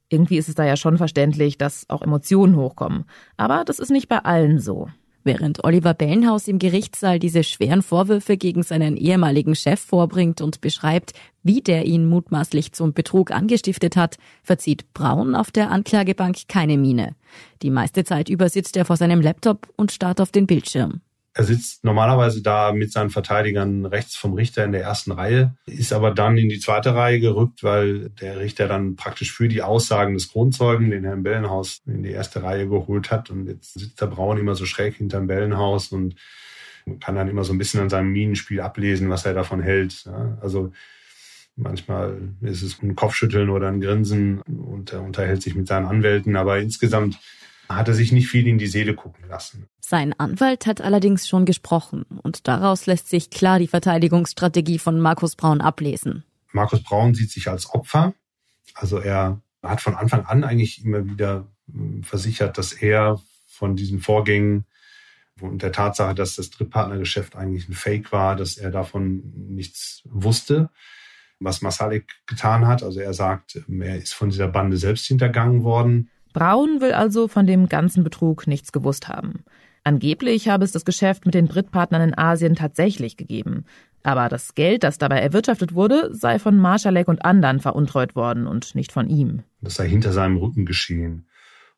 Irgendwie 0.10 0.38
ist 0.38 0.48
es 0.48 0.54
da 0.54 0.64
ja 0.64 0.78
schon 0.78 1.00
verständlich, 1.00 1.58
dass 1.58 1.90
auch 1.90 2.04
Emotionen 2.04 2.56
hochkommen. 2.56 3.06
Aber 3.36 3.66
das 3.66 3.80
ist 3.80 3.90
nicht 3.90 4.08
bei 4.08 4.20
allen 4.20 4.60
so. 4.60 4.88
Während 5.28 5.64
Oliver 5.64 5.96
Bellenhaus 5.96 6.48
im 6.48 6.60
Gerichtssaal 6.60 7.18
diese 7.18 7.44
schweren 7.44 7.82
Vorwürfe 7.82 8.38
gegen 8.38 8.62
seinen 8.62 8.96
ehemaligen 8.96 9.56
Chef 9.56 9.80
vorbringt 9.80 10.40
und 10.40 10.62
beschreibt, 10.62 11.14
wie 11.42 11.62
der 11.62 11.86
ihn 11.86 12.08
mutmaßlich 12.08 12.74
zum 12.74 12.94
Betrug 12.94 13.32
angestiftet 13.32 13.98
hat, 13.98 14.18
verzieht 14.44 14.94
Braun 14.94 15.34
auf 15.34 15.50
der 15.50 15.72
Anklagebank 15.72 16.48
keine 16.48 16.78
Miene. 16.78 17.16
Die 17.64 17.72
meiste 17.72 18.04
Zeit 18.04 18.30
über 18.30 18.50
sitzt 18.50 18.78
er 18.78 18.86
vor 18.86 18.98
seinem 18.98 19.20
Laptop 19.20 19.68
und 19.76 19.92
starrt 19.92 20.22
auf 20.22 20.32
den 20.32 20.46
Bildschirm. 20.46 21.02
Er 21.38 21.44
sitzt 21.44 21.84
normalerweise 21.84 22.42
da 22.42 22.72
mit 22.72 22.94
seinen 22.94 23.10
Verteidigern 23.10 23.86
rechts 23.86 24.16
vom 24.16 24.36
Richter 24.36 24.64
in 24.64 24.72
der 24.72 24.84
ersten 24.84 25.12
Reihe, 25.12 25.54
ist 25.66 25.92
aber 25.92 26.12
dann 26.12 26.38
in 26.38 26.48
die 26.48 26.62
zweite 26.62 26.96
Reihe 26.96 27.20
gerückt, 27.20 27.62
weil 27.62 28.10
der 28.22 28.40
Richter 28.40 28.70
dann 28.70 28.96
praktisch 28.96 29.34
für 29.34 29.50
die 29.50 29.62
Aussagen 29.62 30.14
des 30.14 30.32
Kronzeugen 30.32 30.92
den 30.92 31.04
Herrn 31.04 31.24
Bellenhaus 31.24 31.82
in 31.88 32.04
die 32.04 32.12
erste 32.12 32.42
Reihe 32.42 32.70
geholt 32.70 33.12
hat. 33.12 33.30
Und 33.32 33.48
jetzt 33.48 33.78
sitzt 33.78 34.00
der 34.00 34.08
Braun 34.08 34.38
immer 34.38 34.56
so 34.56 34.66
schräg 34.66 34.96
hinterm 34.96 35.28
Bellenhaus 35.28 35.90
und 35.90 36.16
kann 37.02 37.16
dann 37.16 37.28
immer 37.28 37.44
so 37.44 37.52
ein 37.52 37.58
bisschen 37.58 37.82
an 37.82 37.90
seinem 37.90 38.14
Minenspiel 38.14 38.62
ablesen, 38.62 39.10
was 39.10 39.26
er 39.26 39.34
davon 39.34 39.62
hält. 39.62 40.10
Also 40.40 40.72
manchmal 41.58 42.18
ist 42.44 42.62
es 42.62 42.82
ein 42.82 42.96
Kopfschütteln 42.96 43.50
oder 43.50 43.68
ein 43.68 43.82
Grinsen 43.82 44.40
und 44.42 44.94
er 44.94 45.02
unterhält 45.02 45.42
sich 45.42 45.54
mit 45.54 45.68
seinen 45.68 45.86
Anwälten, 45.86 46.38
aber 46.38 46.60
insgesamt 46.60 47.20
hat 47.70 47.88
er 47.88 47.94
sich 47.94 48.12
nicht 48.12 48.28
viel 48.28 48.48
in 48.48 48.58
die 48.58 48.68
Seele 48.68 48.94
gucken 48.94 49.28
lassen. 49.28 49.68
Sein 49.80 50.14
Anwalt 50.18 50.66
hat 50.66 50.82
allerdings 50.82 51.28
schon 51.28 51.46
gesprochen 51.46 52.06
und 52.24 52.48
daraus 52.48 52.86
lässt 52.86 53.10
sich 53.10 53.30
klar 53.30 53.60
die 53.60 53.68
Verteidigungsstrategie 53.68 54.80
von 54.80 55.00
Markus 55.00 55.36
Braun 55.36 55.62
ablesen. 55.62 56.24
Markus 56.52 56.82
Braun 56.84 57.14
sieht 57.14 57.32
sich 57.32 57.50
als 57.50 57.70
Opfer. 57.74 58.14
Also 58.74 58.98
er 58.98 59.42
hat 59.62 59.82
von 59.82 59.96
Anfang 59.96 60.26
an 60.26 60.44
eigentlich 60.44 60.84
immer 60.84 61.06
wieder 61.06 61.48
hm, 61.72 62.04
versichert, 62.04 62.58
dass 62.58 62.74
er 62.74 63.22
von 63.46 63.76
diesen 63.76 64.00
Vorgängen 64.00 64.66
und 65.42 65.62
der 65.64 65.72
Tatsache, 65.72 66.16
dass 66.16 66.36
das 66.36 66.50
Drittpartnergeschäft 66.50 67.36
eigentlich 67.36 67.68
ein 67.68 67.74
Fake 67.74 68.12
war, 68.12 68.36
dass 68.36 68.58
er 68.58 68.72
davon 68.72 69.22
nichts 69.50 70.02
wusste, 70.06 70.70
was 71.40 71.62
Masalik 71.62 72.08
getan 72.26 72.66
hat. 72.66 72.84
Also 72.84 73.02
er 73.02 73.14
sagt, 73.14 73.62
er 73.68 73.98
ist 73.98 74.14
von 74.14 74.30
dieser 74.30 74.48
Bande 74.48 74.78
selbst 74.78 75.06
hintergangen 75.06 75.64
worden. 75.64 76.10
Braun 76.36 76.82
will 76.82 76.92
also 76.92 77.30
von 77.30 77.48
dem 77.48 77.70
ganzen 77.70 78.04
Betrug 78.04 78.46
nichts 78.46 78.74
gewusst 78.74 79.08
haben. 79.08 79.46
Angeblich 79.86 80.50
habe 80.50 80.66
es 80.66 80.74
das 80.74 80.84
Geschäft 80.84 81.26
mit 81.26 81.34
den 81.34 81.48
Drittpartnern 81.48 82.10
in 82.10 82.18
Asien 82.18 82.56
tatsächlich 82.56 83.16
gegeben. 83.16 83.64
Aber 84.04 84.28
das 84.28 84.54
Geld, 84.54 84.84
das 84.84 84.98
dabei 84.98 85.20
erwirtschaftet 85.20 85.74
wurde, 85.76 86.14
sei 86.14 86.38
von 86.38 86.58
Marschalek 86.58 87.08
und 87.08 87.24
anderen 87.24 87.62
veruntreut 87.62 88.18
worden 88.18 88.48
und 88.48 88.76
nicht 88.76 88.92
von 88.92 89.08
ihm. 89.08 89.44
Das 89.62 89.76
sei 89.76 89.88
hinter 89.88 90.12
seinem 90.12 90.36
Rücken 90.36 90.66
geschehen. 90.66 91.30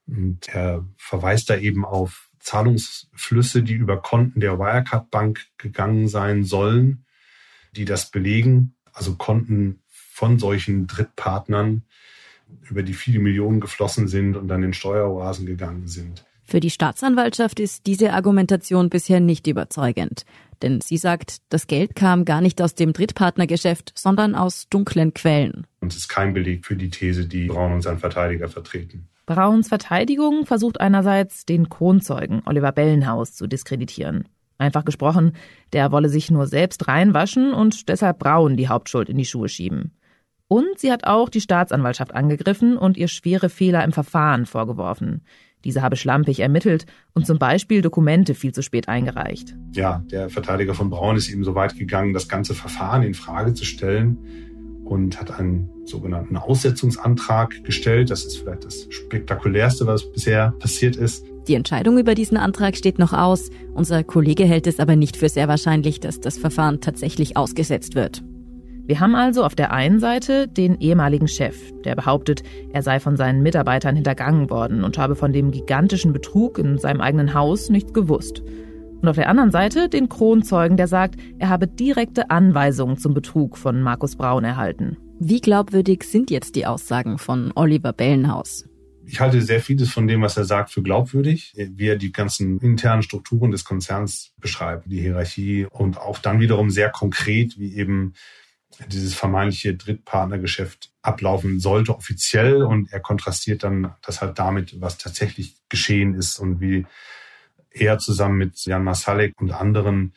Und 0.08 0.50
er 0.50 0.84
verweist 0.98 1.52
da 1.52 1.58
eben 1.58 1.86
auf 1.86 2.32
Zahlungsflüsse, 2.40 3.62
die 3.62 3.74
über 3.74 4.02
Konten 4.02 4.40
der 4.40 4.58
Wirecard 4.58 5.12
Bank 5.12 5.46
gegangen 5.60 6.08
sein 6.08 6.44
sollen, 6.44 7.06
die 7.74 7.86
das 7.86 8.10
belegen. 8.10 8.76
Also 8.92 9.18
Konten 9.18 9.84
von 9.88 10.40
solchen 10.40 10.88
Drittpartnern, 10.88 11.84
über 12.70 12.84
die 12.84 12.94
viele 12.94 13.20
Millionen 13.20 13.60
geflossen 13.60 14.08
sind 14.08 14.36
und 14.36 14.48
dann 14.48 14.64
in 14.64 14.74
Steueroasen 14.74 15.46
gegangen 15.46 15.88
sind. 15.88 16.26
Für 16.44 16.60
die 16.62 16.70
Staatsanwaltschaft 16.70 17.60
ist 17.60 17.88
diese 17.88 18.14
Argumentation 18.14 18.90
bisher 18.90 19.20
nicht 19.20 19.48
überzeugend. 19.48 20.24
Denn 20.62 20.82
sie 20.82 20.98
sagt, 20.98 21.38
das 21.50 21.68
Geld 21.68 21.96
kam 21.96 22.26
gar 22.26 22.42
nicht 22.42 22.62
aus 22.62 22.74
dem 22.74 22.94
Drittpartnergeschäft, 22.94 23.92
sondern 23.96 24.34
aus 24.34 24.68
dunklen 24.70 25.14
Quellen. 25.14 25.68
Und 25.82 25.92
es 25.92 26.00
ist 26.00 26.08
kein 26.08 26.34
Beleg 26.34 26.66
für 26.66 26.76
die 26.76 26.90
These, 26.90 27.28
die 27.28 27.48
Braun 27.48 27.74
und 27.74 27.82
sein 27.82 28.00
Verteidiger 28.00 28.48
vertreten. 28.48 29.10
Brauns 29.26 29.68
Verteidigung 29.68 30.46
versucht 30.46 30.80
einerseits, 30.80 31.46
den 31.46 31.68
Kronzeugen 31.68 32.42
Oliver 32.46 32.72
Bellenhaus 32.72 33.34
zu 33.34 33.46
diskreditieren. 33.46 34.30
Einfach 34.58 34.86
gesprochen, 34.86 35.34
der 35.74 35.92
wolle 35.92 36.08
sich 36.08 36.32
nur 36.32 36.48
selbst 36.48 36.88
reinwaschen 36.88 37.54
und 37.54 37.90
deshalb 37.90 38.20
Braun 38.20 38.56
die 38.56 38.70
Hauptschuld 38.70 39.10
in 39.10 39.18
die 39.18 39.26
Schuhe 39.26 39.50
schieben. 39.50 39.92
Und 40.48 40.78
sie 40.78 40.92
hat 40.92 41.06
auch 41.06 41.30
die 41.30 41.42
Staatsanwaltschaft 41.42 42.16
angegriffen 42.16 42.78
und 42.78 42.98
ihr 42.98 43.08
schwere 43.08 43.50
Fehler 43.50 43.84
im 43.84 43.92
Verfahren 43.92 44.46
vorgeworfen. 44.46 45.22
Diese 45.66 45.82
habe 45.82 45.98
schlampig 45.98 46.40
ermittelt 46.40 46.86
und 47.14 47.26
zum 47.26 47.40
Beispiel 47.40 47.82
Dokumente 47.82 48.36
viel 48.36 48.54
zu 48.54 48.62
spät 48.62 48.88
eingereicht. 48.88 49.56
Ja, 49.74 50.04
der 50.10 50.30
Verteidiger 50.30 50.74
von 50.74 50.90
Braun 50.90 51.18
ist 51.18 51.30
eben 51.30 51.44
so 51.44 51.56
weit 51.56 51.78
gegangen, 51.78 52.14
das 52.14 52.30
ganze 52.30 52.54
Verfahren 52.54 53.04
in 53.04 53.14
Frage 53.14 53.54
zu 53.54 53.66
stellen 53.66 54.18
und 54.86 55.20
hat 55.20 55.38
einen 55.38 55.70
sogenannten 55.86 56.38
Aussetzungsantrag 56.38 57.64
gestellt. 57.66 58.10
Das 58.10 58.24
ist 58.24 58.38
vielleicht 58.38 58.64
das 58.64 58.88
spektakulärste, 58.90 59.86
was 59.88 60.10
bisher 60.10 60.54
passiert 60.60 60.96
ist. 60.96 61.26
Die 61.48 61.56
Entscheidung 61.56 61.98
über 61.98 62.16
diesen 62.16 62.38
Antrag 62.38 62.78
steht 62.78 63.00
noch 63.00 63.12
aus. 63.12 63.50
Unser 63.74 64.04
Kollege 64.04 64.46
hält 64.46 64.68
es 64.68 64.80
aber 64.80 64.96
nicht 64.96 65.18
für 65.18 65.28
sehr 65.28 65.48
wahrscheinlich, 65.48 66.00
dass 66.00 66.22
das 66.22 66.38
Verfahren 66.38 66.80
tatsächlich 66.80 67.36
ausgesetzt 67.36 67.96
wird. 67.96 68.24
Wir 68.88 69.02
haben 69.02 69.16
also 69.16 69.44
auf 69.44 69.54
der 69.54 69.74
einen 69.74 70.00
Seite 70.00 70.48
den 70.48 70.80
ehemaligen 70.80 71.28
Chef, 71.28 71.74
der 71.84 71.94
behauptet, 71.94 72.44
er 72.72 72.82
sei 72.82 73.02
von 73.02 73.18
seinen 73.18 73.44
Mitarbeitern 73.44 73.96
hintergangen 73.96 74.50
worden 74.50 74.86
und 74.86 74.98
habe 74.98 75.18
von 75.18 75.34
dem 75.34 75.52
gigantischen 75.52 76.14
Betrug 76.14 76.58
in 76.58 76.78
seinem 76.78 77.02
eigenen 77.02 77.34
Haus 77.34 77.70
nichts 77.70 77.92
gewusst. 77.92 78.44
Und 79.02 79.10
auf 79.10 79.18
der 79.18 79.28
anderen 79.28 79.52
Seite 79.52 79.90
den 79.90 80.08
Kronzeugen, 80.08 80.78
der 80.78 80.88
sagt, 80.88 81.20
er 81.38 81.50
habe 81.50 81.68
direkte 81.68 82.30
Anweisungen 82.30 82.98
zum 82.98 83.14
Betrug 83.14 83.58
von 83.58 83.82
Markus 83.82 84.16
Braun 84.16 84.46
erhalten. 84.46 84.96
Wie 85.20 85.42
glaubwürdig 85.42 86.04
sind 86.04 86.32
jetzt 86.32 86.56
die 86.56 86.66
Aussagen 86.66 87.18
von 87.18 87.52
Oliver 87.56 87.92
Bellenhaus? 87.92 88.70
Ich 89.06 89.20
halte 89.20 89.42
sehr 89.42 89.60
vieles 89.60 89.92
von 89.92 90.08
dem, 90.08 90.22
was 90.22 90.38
er 90.38 90.46
sagt, 90.46 90.70
für 90.72 90.82
glaubwürdig, 90.82 91.54
wie 91.56 91.88
er 91.88 91.98
die 91.98 92.14
ganzen 92.14 92.58
internen 92.60 93.04
Strukturen 93.04 93.52
des 93.52 93.66
Konzerns 93.66 94.34
beschreibt, 94.40 94.90
die 94.90 95.02
Hierarchie 95.02 95.68
und 95.70 95.98
auch 95.98 96.20
dann 96.20 96.40
wiederum 96.40 96.70
sehr 96.70 96.90
konkret, 96.90 97.60
wie 97.60 97.76
eben 97.76 98.14
dieses 98.88 99.14
vermeintliche 99.14 99.76
Drittpartnergeschäft 99.76 100.92
ablaufen 101.02 101.60
sollte 101.60 101.96
offiziell 101.96 102.64
und 102.64 102.92
er 102.92 103.00
kontrastiert 103.00 103.64
dann 103.64 103.94
das 104.02 104.22
halt 104.22 104.38
damit, 104.40 104.80
was 104.82 104.98
tatsächlich 104.98 105.56
geschehen 105.70 106.14
ist 106.14 106.40
und 106.40 106.60
wie 106.60 106.86
er 107.72 107.98
zusammen 107.98 108.38
mit 108.38 108.66
Jan 108.66 108.84
Masalek 108.84 109.34
und 109.40 109.52
anderen 109.52 110.14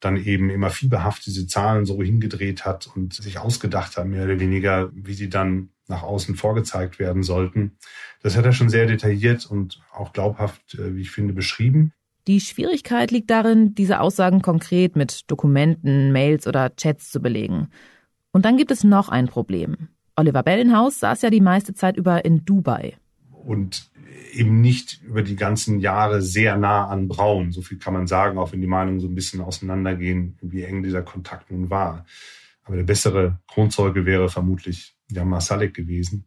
dann 0.00 0.16
eben 0.16 0.48
immer 0.48 0.70
fieberhaft 0.70 1.26
diese 1.26 1.46
Zahlen 1.46 1.84
so 1.84 2.02
hingedreht 2.02 2.64
hat 2.64 2.88
und 2.94 3.14
sich 3.14 3.38
ausgedacht 3.38 3.96
hat, 3.96 4.06
mehr 4.06 4.24
oder 4.24 4.40
weniger, 4.40 4.90
wie 4.94 5.14
sie 5.14 5.28
dann 5.28 5.70
nach 5.88 6.02
außen 6.02 6.36
vorgezeigt 6.36 6.98
werden 6.98 7.22
sollten. 7.22 7.76
Das 8.22 8.36
hat 8.36 8.46
er 8.46 8.52
schon 8.52 8.70
sehr 8.70 8.86
detailliert 8.86 9.44
und 9.44 9.82
auch 9.92 10.12
glaubhaft, 10.12 10.74
äh, 10.74 10.94
wie 10.96 11.02
ich 11.02 11.10
finde, 11.10 11.34
beschrieben. 11.34 11.92
Die 12.26 12.40
Schwierigkeit 12.40 13.10
liegt 13.10 13.30
darin, 13.30 13.74
diese 13.74 14.00
Aussagen 14.00 14.42
konkret 14.42 14.96
mit 14.96 15.30
Dokumenten, 15.30 16.12
Mails 16.12 16.46
oder 16.46 16.74
Chats 16.76 17.10
zu 17.10 17.20
belegen. 17.20 17.68
Und 18.32 18.44
dann 18.44 18.56
gibt 18.56 18.70
es 18.70 18.84
noch 18.84 19.08
ein 19.08 19.26
Problem. 19.26 19.88
Oliver 20.16 20.42
Bellenhaus 20.42 21.00
saß 21.00 21.22
ja 21.22 21.30
die 21.30 21.40
meiste 21.40 21.74
Zeit 21.74 21.96
über 21.96 22.24
in 22.24 22.44
Dubai. 22.44 22.96
Und 23.30 23.90
eben 24.32 24.60
nicht 24.60 25.02
über 25.02 25.22
die 25.22 25.36
ganzen 25.36 25.80
Jahre 25.80 26.22
sehr 26.22 26.56
nah 26.56 26.86
an 26.86 27.08
Braun. 27.08 27.52
So 27.52 27.62
viel 27.62 27.78
kann 27.78 27.94
man 27.94 28.06
sagen, 28.06 28.38
auch 28.38 28.52
wenn 28.52 28.60
die 28.60 28.66
Meinungen 28.66 29.00
so 29.00 29.08
ein 29.08 29.14
bisschen 29.14 29.40
auseinandergehen, 29.40 30.36
wie 30.40 30.62
eng 30.62 30.82
dieser 30.82 31.02
Kontakt 31.02 31.50
nun 31.50 31.70
war. 31.70 32.04
Aber 32.64 32.76
der 32.76 32.84
bessere 32.84 33.38
Kronzeuge 33.48 34.06
wäre 34.06 34.28
vermutlich 34.28 34.94
Jan 35.10 35.28
Masalek 35.28 35.74
gewesen. 35.74 36.24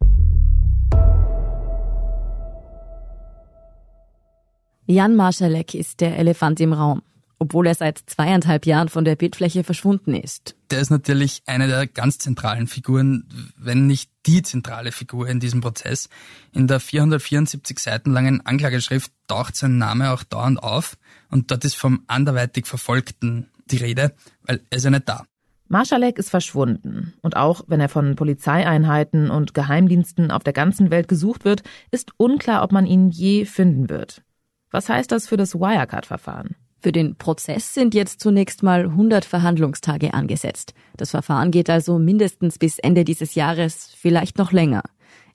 Jan 4.86 5.16
Marschalek 5.16 5.74
ist 5.74 6.02
der 6.02 6.18
Elefant 6.18 6.60
im 6.60 6.74
Raum. 6.74 7.02
obwohl 7.44 7.68
er 7.68 7.76
seit 7.76 8.02
zweieinhalb 8.06 8.66
Jahren 8.66 8.88
von 8.88 9.04
der 9.04 9.18
Bildfläche 9.18 9.66
verschwunden 9.66 10.14
ist. 10.16 10.56
Der 10.72 10.80
ist 10.80 10.92
natürlich 10.92 11.44
eine 11.46 11.68
der 11.68 11.88
ganz 11.88 12.18
zentralen 12.18 12.68
Figuren, 12.68 13.28
wenn 13.58 13.86
nicht 13.86 14.10
die 14.26 14.44
zentrale 14.44 14.94
Figur 14.94 15.28
in 15.28 15.42
diesem 15.42 15.60
Prozess. 15.60 16.08
In 16.54 16.68
der 16.68 16.80
474 16.80 17.80
Seiten 17.80 18.14
langen 18.14 18.46
Anklageschrift 18.46 19.12
taucht 19.28 19.58
sein 19.58 19.78
Name 19.78 20.12
auch 20.12 20.24
dauernd 20.24 20.64
auf 20.64 20.96
und 21.30 21.52
dort 21.52 21.66
ist 21.66 21.76
vom 21.76 22.04
anderweitig 22.08 22.66
Verfolgten 22.66 23.50
die 23.70 23.78
Rede, 23.78 24.14
weil 24.44 24.62
er 24.70 24.78
ist 24.78 24.86
ja 24.86 24.90
nicht 24.90 25.10
da. 25.10 25.26
Marschalek 25.68 26.20
ist 26.20 26.30
verschwunden. 26.30 27.14
Und 27.22 27.36
auch 27.36 27.64
wenn 27.68 27.82
er 27.82 27.90
von 27.90 28.16
Polizeieinheiten 28.16 29.30
und 29.30 29.54
Geheimdiensten 29.54 30.32
auf 30.32 30.44
der 30.44 30.54
ganzen 30.54 30.92
Welt 30.92 31.10
gesucht 31.10 31.44
wird, 31.44 31.64
ist 31.92 32.12
unklar, 32.16 32.64
ob 32.64 32.72
man 32.72 32.86
ihn 32.86 33.10
je 33.10 33.44
finden 33.44 33.90
wird. 33.90 34.22
Was 34.74 34.90
heißt 34.90 35.12
das 35.12 35.28
für 35.28 35.38
das 35.38 35.54
Wirecard-Verfahren? 35.54 36.56
Für 36.82 36.92
den 36.92 37.16
Prozess 37.16 37.76
sind 37.76 37.94
jetzt 37.94 38.20
zunächst 38.20 38.64
mal 38.64 38.86
100 38.86 39.24
Verhandlungstage 39.24 40.16
angesetzt. 40.16 40.74
Das 40.98 41.12
Verfahren 41.12 41.52
geht 41.52 41.70
also 41.70 42.00
mindestens 42.00 42.58
bis 42.58 42.80
Ende 42.80 43.06
dieses 43.06 43.36
Jahres, 43.36 43.94
vielleicht 43.96 44.40
noch 44.40 44.52
länger. 44.52 44.82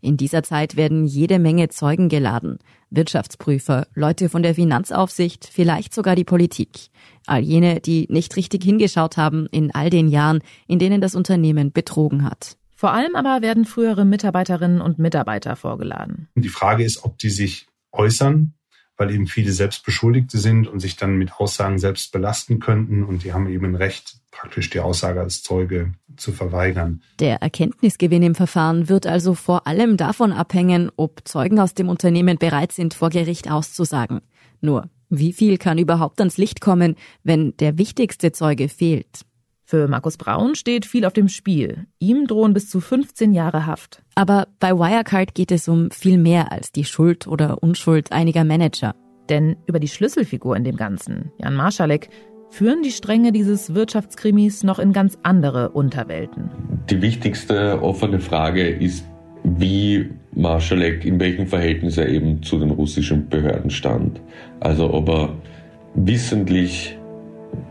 In 0.01 0.17
dieser 0.17 0.43
Zeit 0.43 0.75
werden 0.77 1.07
jede 1.07 1.39
Menge 1.39 1.69
Zeugen 1.69 2.09
geladen. 2.09 2.59
Wirtschaftsprüfer, 2.91 3.87
Leute 3.95 4.29
von 4.29 4.43
der 4.43 4.57
Finanzaufsicht, 4.57 5.49
vielleicht 5.51 5.95
sogar 5.95 6.17
die 6.17 6.25
Politik. 6.25 6.89
All 7.27 7.43
jene, 7.43 7.79
die 7.81 8.09
nicht 8.11 8.35
richtig 8.35 8.65
hingeschaut 8.65 9.17
haben 9.17 9.47
in 9.53 9.73
all 9.73 9.89
den 9.89 10.09
Jahren, 10.09 10.41
in 10.67 10.81
denen 10.81 11.01
das 11.01 11.15
Unternehmen 11.15 11.71
betrogen 11.71 12.25
hat. 12.25 12.57
Vor 12.75 12.91
allem 12.91 13.15
aber 13.15 13.41
werden 13.41 13.67
frühere 13.67 14.05
Mitarbeiterinnen 14.05 14.81
und 14.81 14.99
Mitarbeiter 14.99 15.55
vorgeladen. 15.55 16.29
Die 16.35 16.49
Frage 16.49 16.83
ist, 16.83 17.05
ob 17.05 17.19
die 17.19 17.31
sich 17.31 17.69
äußern 17.93 18.55
weil 18.99 19.13
eben 19.13 19.27
viele 19.27 19.53
selbst 19.53 19.85
Beschuldigte 19.85 20.39
sind 20.39 20.67
und 20.67 20.81
sich 20.81 20.97
dann 20.97 21.17
mit 21.17 21.33
Aussagen 21.35 21.79
selbst 21.79 22.13
belasten 22.13 22.59
könnten. 22.59 23.05
Und 23.05 23.25
die 23.25 23.33
haben 23.33 23.49
eben 23.49 23.65
ein 23.65 23.75
Recht, 23.77 24.17
praktisch 24.31 24.69
die 24.71 24.81
Aussage 24.81 25.21
als 25.21 25.43
Zeuge 25.43 25.95
zu 26.17 26.33
verweigern. 26.33 27.03
Der 27.21 27.41
Erkenntnisgewinn 27.41 28.23
im 28.23 28.35
Verfahren 28.35 28.89
wird 28.89 29.07
also 29.07 29.35
vor 29.35 29.67
allem 29.67 29.97
davon 29.97 30.33
abhängen, 30.33 30.91
ob 30.97 31.27
Zeugen 31.27 31.61
aus 31.61 31.75
dem 31.75 31.89
Unternehmen 31.89 32.39
bereit 32.39 32.73
sind, 32.73 32.93
vor 32.93 33.11
Gericht 33.11 33.51
auszusagen. 33.51 34.21
Nur, 34.61 34.91
wie 35.09 35.33
viel 35.33 35.57
kann 35.57 35.79
überhaupt 35.79 36.21
ans 36.21 36.37
Licht 36.37 36.61
kommen, 36.61 36.97
wenn 37.23 37.57
der 37.57 37.79
wichtigste 37.79 38.33
Zeuge 38.33 38.69
fehlt? 38.69 39.25
Für 39.71 39.87
Markus 39.87 40.17
Braun 40.17 40.55
steht 40.55 40.87
viel 40.87 41.05
auf 41.05 41.13
dem 41.13 41.29
Spiel. 41.29 41.85
Ihm 41.99 42.27
drohen 42.27 42.55
bis 42.55 42.71
zu 42.71 42.81
15 42.81 43.35
Jahre 43.35 43.67
Haft. 43.67 44.03
Aber 44.15 44.49
bei 44.61 44.73
Wirecard 44.73 45.35
geht 45.35 45.53
es 45.53 45.69
um 45.69 45.91
viel 45.91 46.17
mehr 46.17 46.51
als 46.51 46.73
die 46.73 46.87
Schuld 46.87 47.27
oder 47.27 47.63
Unschuld 47.63 48.11
einiger 48.11 48.45
Manager. 48.45 48.95
Denn 49.29 49.57
über 49.67 49.79
die 49.79 49.89
Schlüsselfigur 49.89 50.57
in 50.57 50.65
dem 50.65 50.77
Ganzen, 50.77 51.33
Jan 51.37 51.55
Marschalek, 51.55 52.09
führen 52.49 52.83
die 52.83 52.91
Stränge 52.91 53.31
dieses 53.31 53.75
Wirtschaftskrimis 53.75 54.63
noch 54.63 54.79
in 54.79 54.95
ganz 54.95 55.19
andere 55.23 55.69
Unterwelten. 55.69 56.49
Die 56.89 57.03
wichtigste 57.03 57.83
offene 57.83 58.21
Frage 58.21 58.67
ist, 58.67 59.05
wie 59.45 60.09
Marschalek, 60.35 61.05
in 61.05 61.21
welchem 61.21 61.47
Verhältnis 61.47 61.99
er 61.99 62.09
eben 62.09 62.43
zu 62.43 62.59
den 62.59 62.71
russischen 62.71 63.29
Behörden 63.29 63.69
stand. 63.69 64.19
Also 64.61 64.95
ob 64.95 65.11
er 65.11 65.37
wissentlich 65.95 66.98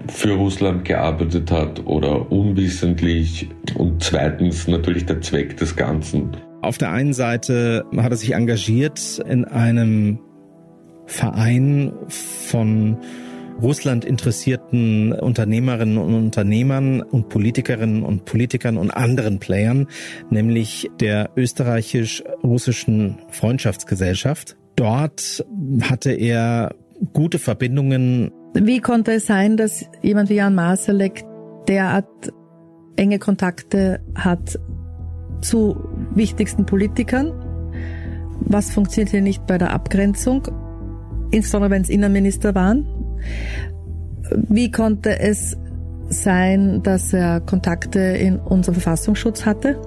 für 0.10 0.34
Russland 0.34 0.86
gearbeitet 0.86 1.52
hat 1.52 1.86
oder 1.86 2.32
unwissentlich 2.32 3.50
und 3.76 4.04
zweitens 4.04 4.67
natürlich 4.67 5.06
der 5.06 5.22
Zweck 5.22 5.58
des 5.58 5.76
Ganzen. 5.76 6.32
Auf 6.62 6.78
der 6.78 6.91
einen 6.91 7.13
Seite 7.13 7.86
hat 7.98 8.12
er 8.12 8.17
sich 8.17 8.34
engagiert 8.34 9.22
in 9.28 9.46
einem 9.46 10.20
Verein 11.06 11.93
von 12.10 12.98
Russland 13.62 14.06
interessierten 14.06 15.13
Unternehmerinnen 15.13 15.98
und 15.98 16.13
Unternehmern 16.13 17.02
und 17.02 17.30
Politikerinnen 17.30 18.04
und 18.04 18.26
Politikern 18.26 18.78
und 18.78 18.91
anderen 18.91 19.39
Playern, 19.39 19.88
nämlich 20.30 20.89
der 21.00 21.32
österreichisch-russischen 21.36 23.17
Freundschaftsgesellschaft. 23.30 24.58
Dort 24.76 25.43
hatte 25.82 26.12
er 26.12 26.76
gute 27.13 27.39
Verbindungen 27.39 28.32
wie 28.62 28.80
konnte 28.80 29.13
es 29.13 29.26
sein, 29.26 29.58
dass 29.58 29.86
jemand 30.02 30.30
wie 30.30 30.36
Jan 30.36 30.56
Masalek 30.56 31.24
derart 31.67 32.34
enge 32.96 33.20
Kontakte 33.20 34.00
hat 34.15 34.60
zu 35.41 35.78
wichtigsten 36.13 36.65
Politikern? 36.65 37.32
Was 38.41 38.72
funktioniert 38.72 39.12
hier 39.12 39.22
nicht 39.22 39.46
bei 39.46 39.58
der 39.58 39.72
Abgrenzung? 39.72 40.48
Insbesondere 41.32 41.72
wenn 41.72 41.82
es 41.82 41.89
Innenminister 41.89 42.56
waren. 42.56 42.86
Wie 44.50 44.72
konnte 44.72 45.20
es 45.20 45.58
sein, 46.10 46.82
dass 46.84 47.13
er 47.13 47.41
Kontakte 47.41 48.00
in 48.00 48.39
unserem 48.39 48.76
Verfassungsschutz 48.76 49.46
hatte? 49.46 49.80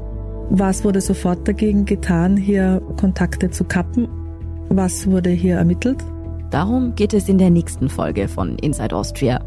Was 0.51 0.85
wurde 0.85 1.01
sofort 1.01 1.47
dagegen 1.47 1.85
getan, 1.85 2.37
hier 2.37 2.83
Kontakte 2.99 3.51
zu 3.51 3.65
kappen? 3.65 4.09
Was 4.69 5.07
wurde 5.07 5.31
hier 5.31 5.57
ermittelt? 5.57 6.05
Darum 6.51 6.97
geht 6.97 7.15
es 7.15 7.29
in 7.29 7.39
der 7.39 7.51
nächsten 7.51 7.89
Folge 7.89 8.27
von 8.27 8.57
Inside 8.59 8.95
Austria. 8.95 9.41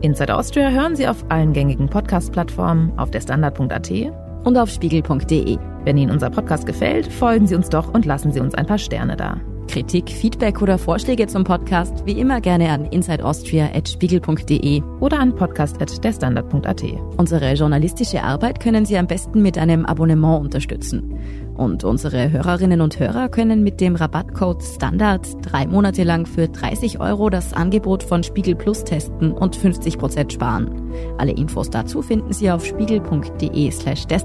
Inside 0.00 0.34
Austria 0.34 0.70
hören 0.70 0.96
Sie 0.96 1.06
auf 1.06 1.24
allen 1.28 1.52
gängigen 1.52 1.88
Podcast-Plattformen, 1.88 2.92
auf 2.98 3.10
der 3.10 3.20
Standard.at 3.20 3.90
und 4.44 4.56
auf 4.56 4.68
spiegel.de. 4.68 5.58
Wenn 5.84 5.96
Ihnen 5.96 6.10
unser 6.10 6.30
Podcast 6.30 6.66
gefällt, 6.66 7.06
folgen 7.12 7.46
Sie 7.46 7.54
uns 7.54 7.68
doch 7.68 7.94
und 7.94 8.04
lassen 8.04 8.32
Sie 8.32 8.40
uns 8.40 8.54
ein 8.54 8.66
paar 8.66 8.78
Sterne 8.78 9.16
da. 9.16 9.40
Kritik, 9.68 10.08
Feedback 10.10 10.62
oder 10.62 10.78
Vorschläge 10.78 11.26
zum 11.26 11.44
Podcast 11.44 12.06
wie 12.06 12.18
immer 12.18 12.40
gerne 12.40 12.70
an 12.70 12.86
insideaustria.spiegel.de 12.86 14.82
oder 15.00 15.18
an 15.18 15.34
podcast.derstandard.at. 15.34 16.82
Unsere 17.16 17.52
journalistische 17.54 18.22
Arbeit 18.22 18.60
können 18.60 18.84
Sie 18.84 18.96
am 18.96 19.06
besten 19.06 19.42
mit 19.42 19.58
einem 19.58 19.86
Abonnement 19.86 20.40
unterstützen. 20.40 21.18
Und 21.56 21.84
unsere 21.84 22.30
Hörerinnen 22.30 22.80
und 22.80 23.00
Hörer 23.00 23.28
können 23.28 23.62
mit 23.62 23.80
dem 23.80 23.96
Rabattcode 23.96 24.62
Standard 24.62 25.26
drei 25.42 25.66
Monate 25.66 26.04
lang 26.04 26.26
für 26.26 26.48
30 26.48 27.00
Euro 27.00 27.30
das 27.30 27.52
Angebot 27.52 28.02
von 28.02 28.22
Spiegel 28.22 28.54
Plus 28.54 28.84
testen 28.84 29.32
und 29.32 29.56
50 29.56 29.98
Prozent 29.98 30.32
sparen. 30.32 30.92
Alle 31.18 31.32
Infos 31.32 31.70
dazu 31.70 32.02
finden 32.02 32.32
Sie 32.32 32.50
auf 32.50 32.64
spiegel.de 32.64 33.70
slash 33.70 34.06
der. 34.06 34.20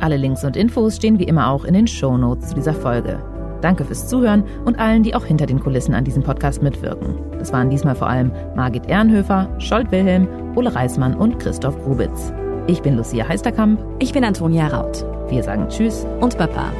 Alle 0.00 0.16
Links 0.16 0.44
und 0.44 0.56
Infos 0.56 0.96
stehen 0.96 1.18
wie 1.18 1.24
immer 1.24 1.50
auch 1.50 1.64
in 1.64 1.74
den 1.74 1.86
Show 1.86 2.16
Notes 2.16 2.48
zu 2.48 2.56
dieser 2.56 2.74
Folge. 2.74 3.35
Danke 3.60 3.84
fürs 3.84 4.08
Zuhören 4.08 4.44
und 4.64 4.78
allen, 4.78 5.02
die 5.02 5.14
auch 5.14 5.24
hinter 5.24 5.46
den 5.46 5.60
Kulissen 5.60 5.94
an 5.94 6.04
diesem 6.04 6.22
Podcast 6.22 6.62
mitwirken. 6.62 7.16
Das 7.38 7.52
waren 7.52 7.70
diesmal 7.70 7.94
vor 7.94 8.08
allem 8.08 8.30
Margit 8.54 8.86
Ehrenhöfer, 8.88 9.48
Scholt 9.58 9.90
Wilhelm, 9.90 10.28
Ole 10.54 10.74
Reismann 10.74 11.14
und 11.14 11.38
Christoph 11.38 11.76
Grubitz. 11.84 12.32
Ich 12.66 12.82
bin 12.82 12.96
Lucia 12.96 13.28
Heisterkamp. 13.28 13.80
Ich 14.00 14.12
bin 14.12 14.24
Antonia 14.24 14.66
Raut. 14.66 15.04
Wir 15.28 15.42
sagen 15.42 15.68
Tschüss 15.68 16.06
und 16.20 16.36
Baba. 16.36 16.72